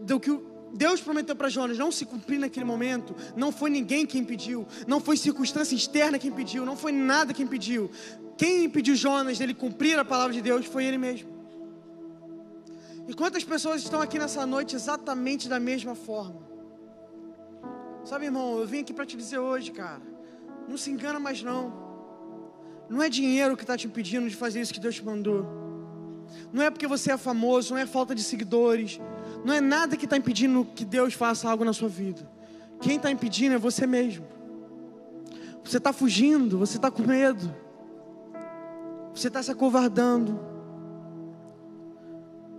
[0.00, 0.30] do que
[0.74, 5.00] Deus prometeu para Jonas não se cumprir naquele momento, não foi ninguém que impediu, não
[5.00, 7.90] foi circunstância externa que impediu, não foi nada que impediu.
[8.36, 11.32] Quem impediu Jonas dele cumprir a palavra de Deus foi ele mesmo.
[13.06, 16.42] E quantas pessoas estão aqui nessa noite exatamente da mesma forma?
[18.04, 20.02] Sabe, irmão, eu vim aqui para te dizer hoje, cara,
[20.68, 21.84] não se engana mais não.
[22.88, 25.63] Não é dinheiro que está te impedindo de fazer isso que Deus te mandou.
[26.52, 29.00] Não é porque você é famoso, não é falta de seguidores,
[29.44, 32.28] não é nada que está impedindo que Deus faça algo na sua vida.
[32.80, 34.26] Quem está impedindo é você mesmo.
[35.64, 37.54] Você está fugindo, você está com medo,
[39.14, 40.38] você está se acovardando.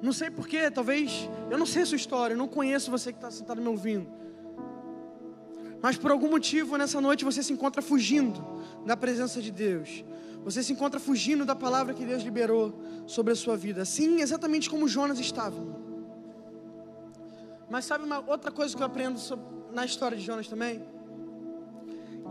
[0.01, 3.18] Não sei porquê, talvez, eu não sei a sua história, eu não conheço você que
[3.18, 4.07] está sentado me ouvindo.
[5.86, 8.44] Mas por algum motivo nessa noite você se encontra fugindo
[8.88, 10.04] da presença de Deus.
[10.44, 12.74] Você se encontra fugindo da palavra que Deus liberou
[13.06, 13.84] sobre a sua vida.
[13.84, 15.56] Assim, exatamente como Jonas estava.
[17.70, 20.82] Mas sabe uma outra coisa que eu aprendo sobre, na história de Jonas também?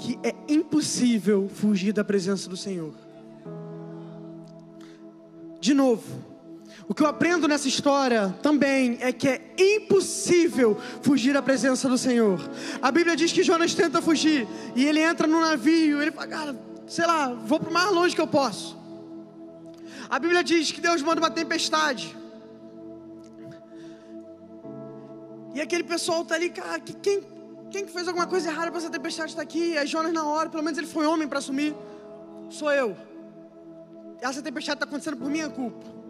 [0.01, 2.93] Que é impossível fugir da presença do Senhor.
[5.61, 6.34] De novo,
[6.87, 11.97] o que eu aprendo nessa história também é que é impossível fugir da presença do
[11.97, 12.39] Senhor.
[12.83, 16.61] A Bíblia diz que Jonas tenta fugir e ele entra no navio, ele fala, cara,
[16.87, 18.77] sei lá, vou para o mais longe que eu posso.
[20.11, 22.15] A Bíblia diz que Deus manda uma tempestade.
[25.55, 27.23] E aquele pessoal está ali, cara, quem,
[27.71, 29.77] quem fez alguma coisa errada para essa tempestade estar tá aqui?
[29.77, 31.75] É Jonas na hora, pelo menos ele foi homem para assumir.
[32.51, 32.95] Sou eu.
[34.21, 36.04] Essa tempestade está acontecendo por minha culpa.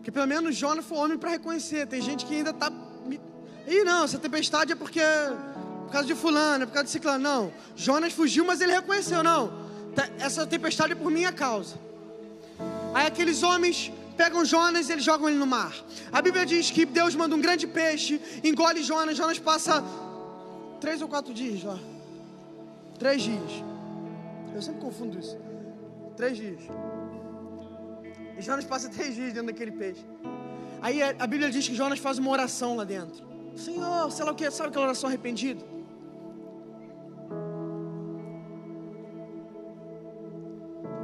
[0.00, 1.86] Porque pelo menos Jonas foi homem para reconhecer.
[1.86, 2.72] Tem gente que ainda está.
[3.68, 5.00] Ih, não, essa tempestade é porque.
[5.84, 7.22] Por causa de fulano, é por causa de ciclano.
[7.22, 7.52] Não.
[7.76, 9.22] Jonas fugiu, mas ele reconheceu.
[9.22, 9.52] Não.
[9.94, 11.76] Tá, essa tempestade é por minha causa.
[12.94, 15.74] Aí aqueles homens pegam Jonas e eles jogam ele no mar.
[16.10, 19.18] A Bíblia diz que Deus manda um grande peixe, engole Jonas.
[19.18, 19.84] Jonas passa
[20.80, 21.78] três ou quatro dias lá.
[22.98, 23.52] Três dias.
[24.54, 25.36] Eu sempre confundo isso.
[26.16, 26.60] Três dias.
[28.40, 30.02] E Jonas passa três dias dentro daquele peixe.
[30.80, 33.22] Aí a Bíblia diz que Jonas faz uma oração lá dentro.
[33.54, 35.62] Senhor, sei lá o que, sabe aquela oração arrependida?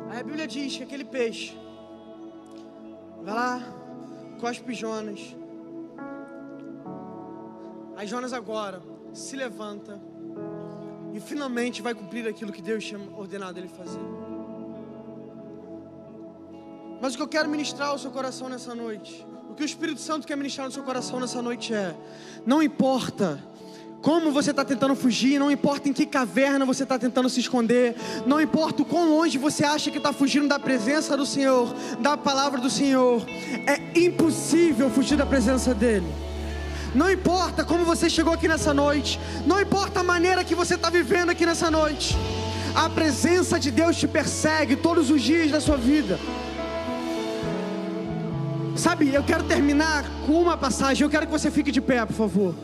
[0.08, 1.54] Aí a Bíblia diz que aquele peixe
[3.22, 3.60] vai lá,
[4.40, 5.36] cospe Jonas.
[7.98, 8.80] Aí Jonas agora
[9.12, 10.00] se levanta
[11.12, 14.25] e finalmente vai cumprir aquilo que Deus tinha ordenado ele fazer.
[17.06, 20.00] Mas o que eu quero ministrar ao seu coração nessa noite, o que o Espírito
[20.00, 21.94] Santo quer ministrar no seu coração nessa noite é:
[22.44, 23.38] não importa
[24.02, 27.94] como você está tentando fugir, não importa em que caverna você está tentando se esconder,
[28.26, 32.16] não importa o quão longe você acha que está fugindo da presença do Senhor, da
[32.16, 33.24] palavra do Senhor,
[33.68, 36.12] é impossível fugir da presença dEle.
[36.92, 40.90] Não importa como você chegou aqui nessa noite, não importa a maneira que você está
[40.90, 42.16] vivendo aqui nessa noite,
[42.74, 46.18] a presença de Deus te persegue todos os dias da sua vida.
[48.76, 51.02] Sabe, eu quero terminar com uma passagem.
[51.02, 52.54] Eu quero que você fique de pé, por favor.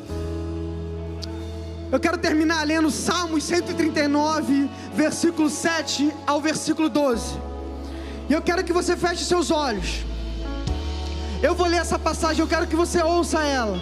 [1.91, 7.35] Eu quero terminar lendo Salmos 139, versículo 7 ao versículo 12.
[8.29, 10.05] E eu quero que você feche seus olhos.
[11.43, 13.79] Eu vou ler essa passagem, eu quero que você ouça ela.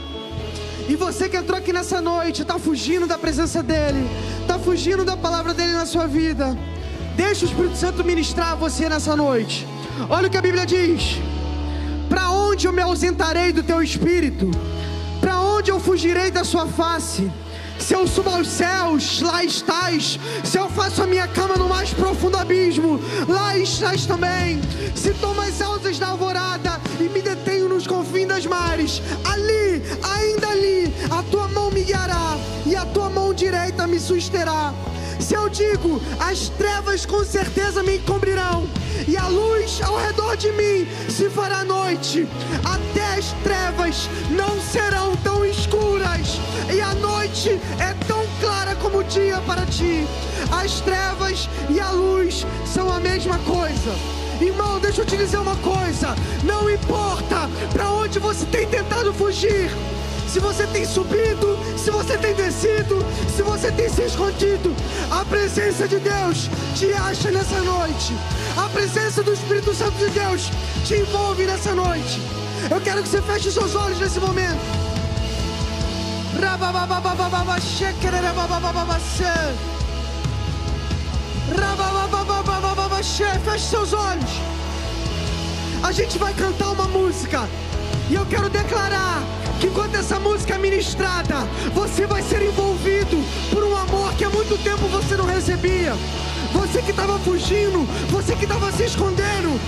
[0.89, 4.09] E você que entrou aqui nessa noite, está fugindo da presença dEle,
[4.41, 6.57] está fugindo da palavra dEle na sua vida.
[7.15, 9.67] Deixa o Espírito Santo ministrar você nessa noite.
[10.09, 11.21] Olha o que a Bíblia diz.
[12.51, 14.51] Onde eu me ausentarei do teu espírito?
[15.21, 17.31] Para onde eu fugirei da sua face?
[17.79, 20.19] Se eu subo aos céus, lá estás.
[20.43, 24.61] Se eu faço a minha cama no mais profundo abismo, lá estás também.
[24.97, 30.49] Se tomo as asas da alvorada e me detenho nos confins das mares, ali, ainda
[30.49, 32.37] ali, a tua mão me guiará
[32.67, 34.75] e a tua mão direita me susterá.
[35.21, 38.67] Se eu digo, as trevas com certeza me encobrirão,
[39.07, 42.27] e a luz ao redor de mim se fará noite,
[42.65, 46.41] até as trevas não serão tão escuras,
[46.75, 50.07] e a noite é tão clara como o dia para ti.
[50.51, 53.95] As trevas e a luz são a mesma coisa.
[54.41, 59.71] Irmão, deixa eu te dizer uma coisa: não importa para onde você tem tentado fugir,
[60.31, 63.05] se você tem subido, se você tem descido,
[63.35, 64.73] se você tem se escondido,
[65.11, 68.15] a presença de Deus te acha nessa noite.
[68.57, 70.49] A presença do Espírito Santo de Deus
[70.85, 72.23] te envolve nessa noite.
[72.71, 74.61] Eu quero que você feche seus olhos nesse momento.
[83.45, 84.31] Feche seus olhos.
[85.83, 87.49] A gente vai cantar uma música.
[88.09, 89.23] E eu quero declarar
[89.61, 94.31] que enquanto essa música é ministrada, você vai ser envolvido por um amor que há
[94.31, 95.93] muito tempo você não recebia.
[96.53, 99.61] Você que estava fugindo, você que estava se escondendo,